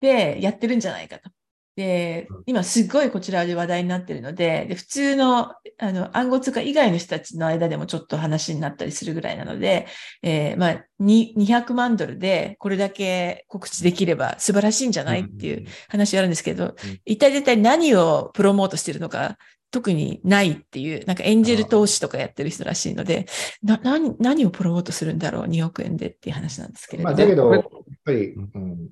[0.00, 1.30] でやってるんじゃないかと。
[1.74, 9.86] でうん、今すっごいこちらで話題になってるので、で普通の、あの、暗号通貨以外の人たちの間でもちょっと話になったりするぐらいなので、
[10.22, 16.74] えーまあ、に200万ドルでこれだけ告知できれば素晴らしいんじゃないっていう話があるんですけど、
[17.06, 19.38] 一体絶対何をプロモートしてるのか、
[19.72, 23.24] 特にないっていう、なんかエンジェル投資とかやってる人らしいので、
[23.62, 27.16] な、何、何をプロモートするんだろう ?2 億円でっていう話なんですけれども。
[27.16, 27.64] まあだけど、やっ
[28.04, 28.90] ぱり、うん。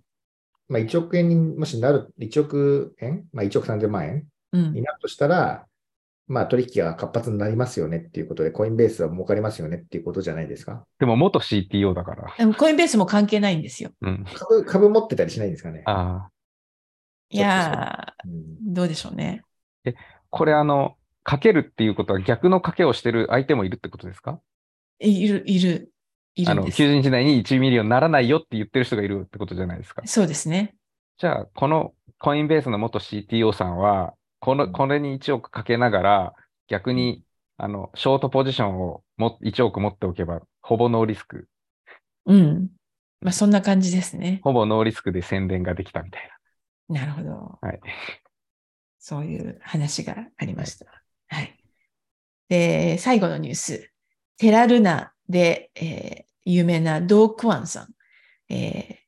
[0.71, 5.67] まあ1億円にもしなる、1億円まあ1億3000万円うんになるとしたら、
[6.29, 10.85] まあ取引が活発になりますよねっていうことで、コインベースは儲かりますよねっていうことじゃないですか？
[11.01, 12.35] でも元 CTO だから。
[12.39, 13.91] でもコインベースも関係ないんですよ。
[14.01, 14.25] うん。
[14.33, 15.83] 株、株持ってたりしないんですかね？
[15.87, 16.31] ああ。
[17.33, 18.35] いやうんー、
[18.75, 19.43] どうでしょうね。
[20.31, 24.41] これあの、かけるっていうことは逆の賭けをしてる相手もいるってことですか？
[25.01, 25.91] いる、いる、
[26.43, 26.77] いあの、るんです。
[26.77, 30.03] 90日内に1ミリオンにならないよって言ってる人がいるってことじゃないですか。
[30.07, 30.75] そうですね。
[31.19, 36.35] じゃあ、このコインベースの元 CTO さんは、この、これに1億かけながら、
[36.69, 37.25] 逆に、
[37.59, 41.49] あの、ショートポジションをも1億持っておけば、ほぼノーリスク、
[42.27, 42.69] うん。
[43.21, 44.41] まあ、そんな感じですね。
[44.43, 46.31] ほぼノーリスクで宣伝ができたみたい
[46.89, 47.59] なるほど。
[47.63, 47.69] な。
[47.69, 47.81] はい。
[48.99, 50.87] そういう話がありました。
[51.29, 51.57] はい。
[52.49, 53.93] で、最後のニュース。
[54.39, 57.95] テラルナで、えー有名なドー・クワンさん。
[58.53, 59.01] えー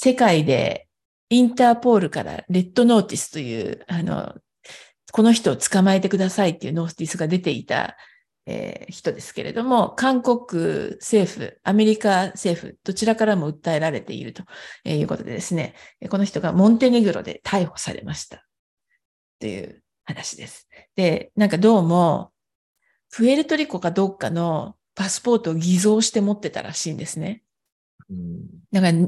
[0.00, 0.86] 世界で
[1.28, 4.32] インターポールからレッドノーティスという、あの、
[5.10, 7.96] この人を捕まえてくださいっていうノーティスが出ていた、
[8.46, 14.44] えー人ですけれども、韓国政府、アメリカ政府、どちらからも訴えられていると
[14.84, 15.74] いうことでですね、
[16.08, 18.46] この人がモンテネグロで逮捕されました。
[19.40, 20.68] という話です。
[20.94, 22.30] で、なんかどうも、
[23.10, 27.44] プエルトリコかどっかのパスポートを偽造して持ってたらしいんですね。
[28.10, 28.98] うんだから、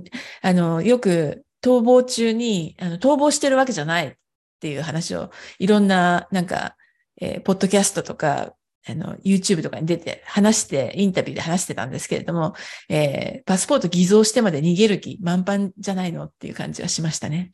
[0.42, 4.14] あの、よく逃亡中に、あの、逃亡してるわけじゃないっ
[4.60, 6.76] ていう話を、いろんな、なんか、
[7.20, 8.54] えーポッドキャストとか、
[8.86, 12.54] あの、YouTube とかに出て話して、インタビューで話してたんですけれども、
[12.88, 17.52] えーパスポート偽造してまで逃げる気満帆じゃないのっていう感じはしましたね。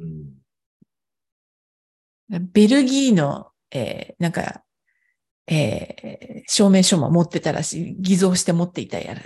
[0.00, 0.42] うん
[2.28, 4.64] ベルギーの、えーなんか、
[5.46, 9.22] えー証明書も持ってたらしい、偽造して持っていたやる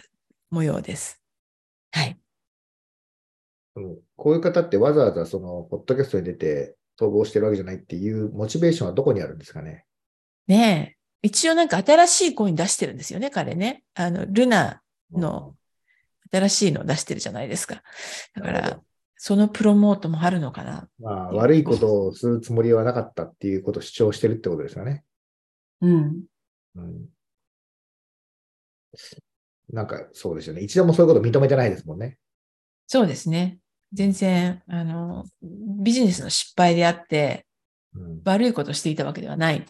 [0.51, 1.21] 模様です。
[1.91, 2.19] はい。
[3.77, 9.85] うんこういう方ってわざわざその、ポッドキャストに出て逃亡してるわけじゃないっていうモチベーションはどこにあるんですかね？
[10.47, 11.27] ねえ。
[11.27, 13.83] 一応なんか新しいコイン出してるんですよね、彼ね。
[13.95, 15.55] あの、ルナの
[16.31, 17.83] 新しいのを出してるじゃないですか。
[18.35, 18.81] だから
[19.17, 20.89] そのプロモートもあるのかな。
[20.99, 25.05] まあ、悪いことをするつもりはなかったっていうことを主張してるってことですよね。
[25.81, 26.25] うん。
[26.77, 27.09] うん。
[29.73, 30.63] なんかそうですよね。
[30.63, 32.19] 一度もそういうこと認めてないですもんね。
[32.87, 33.59] そうですね。
[33.93, 37.47] 全然、あの、ビジネスの失敗であって、
[37.95, 38.21] うん。
[38.25, 39.65] 悪いことをしていたわけではない。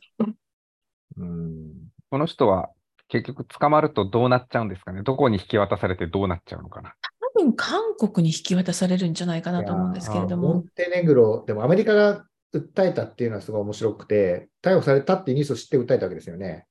[1.16, 1.72] うん、
[2.10, 2.70] この人は
[3.08, 5.02] 結局捕まるとどうなっちゃうんですかね。
[5.02, 6.94] どこに引き渡されてどうなっちゃうのかな。
[7.36, 10.68] 多分韓国に引き渡されるんじゃないかなと思うんですけれどもモン。
[10.74, 16.66] テネグロ、でもアメリカが訴えたっていうのはすごい面白くて、逮捕されたっていうニュースを知って訴えたわけですよね。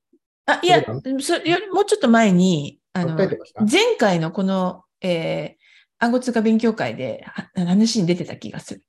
[0.45, 0.83] あ、いや
[1.19, 5.65] それよりもうちょっと前に、あの前回のこの、えー
[5.97, 8.83] 暗号通貨勉強会では話に出てた気がする。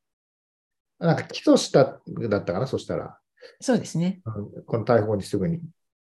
[0.99, 3.19] なんか起訴しただったかな、そしたら。
[3.61, 4.21] そうですね。
[4.25, 5.61] うんこの逮捕後にすぐに。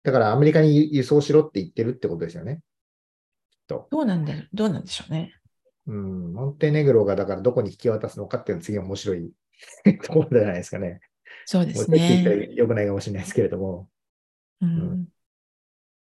[0.03, 2.61] だからアメリカに輸送しろって言ってるってことですよね。
[3.67, 5.33] どうなんだろう、どうなんでしょうね。
[5.87, 9.31] うん、モンテネグロがだからどこに引き渡すのかっていうのは次は面白い
[10.03, 10.99] ところじゃないですかね。
[11.45, 12.23] そうですね。
[12.23, 13.89] ら良くないかもしれないですけれども、
[14.61, 15.07] うん。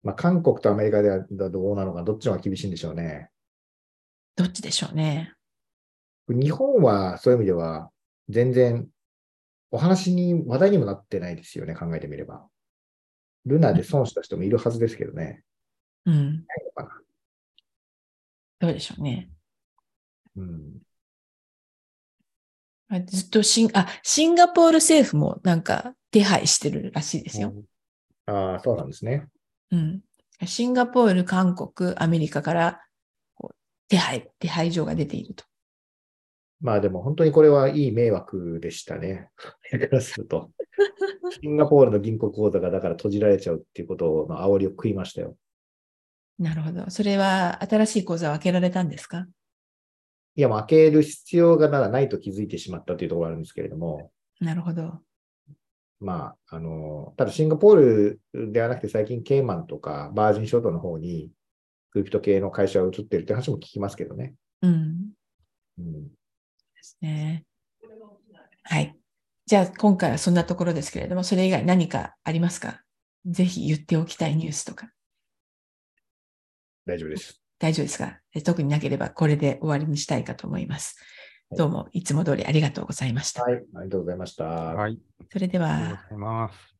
[0.03, 3.29] まあ、韓国とアメリカではどうなのか、どっちの方が厳しいんでしょうね。
[4.35, 5.33] どっちでしょうね。
[6.27, 7.91] 日本はそういう意味では
[8.29, 8.87] 全然
[9.71, 12.47] お話に、話題にもなってないですよね、考えてみれば。
[13.45, 15.43] ルナで損した人もいるはずですけどね。
[16.05, 16.15] うん。
[16.15, 17.01] ないのかな
[18.59, 19.29] どうでしょうね。
[20.35, 20.84] うん、あ
[23.05, 27.53] ずっとシン、あ、シンガポール政府もなんか手配してるらしいですよ。
[28.27, 29.27] ああ、そうなんですね。
[29.71, 30.01] うん。
[30.45, 32.81] シンガポール、韓国、アメリカから
[33.87, 35.45] 手配、手配状が出ていると。
[36.61, 39.29] まあでも本当にこれはいい迷惑でしたね。
[39.71, 40.51] からすると。
[41.41, 45.37] シンガポールの銀行口座がだから閉じられちゃうっていうことの煽りを食いましたよ。
[46.39, 46.89] なるほど。
[46.89, 49.27] それは新しい口座を開けられたんですか？
[50.35, 54.99] いや、もう開ける必要がならないと気づいてしまったというところがあるんですけれども、なるほど。
[56.01, 57.75] まあ、あの、ただシンガポー
[58.33, 61.31] ルではなくて最近ケイマンとかバージン諸島の方に
[61.91, 64.35] クリプト系の会社が移ってるって話も聞きますけどね。
[64.61, 65.11] うん。
[65.79, 66.11] うん、で
[66.81, 67.45] すね。
[68.63, 68.93] はい。
[69.45, 72.81] じゃあ、今回はそんなところですけれども、それ以外何かありますか？
[73.25, 74.91] ぜひ言っておきたいニュースとか。
[76.85, 77.41] 大丈夫です。
[77.59, 78.19] 大丈夫ですか？
[78.33, 80.95] え特になければこれで終わりにしたいかと思います。
[80.99, 81.03] は
[81.55, 83.43] いどうもいつも通りありがとうございました。
[83.43, 84.45] はい、ありがとうございました。
[84.45, 84.99] はい。
[85.31, 86.74] それでありがとうはご、ざいます。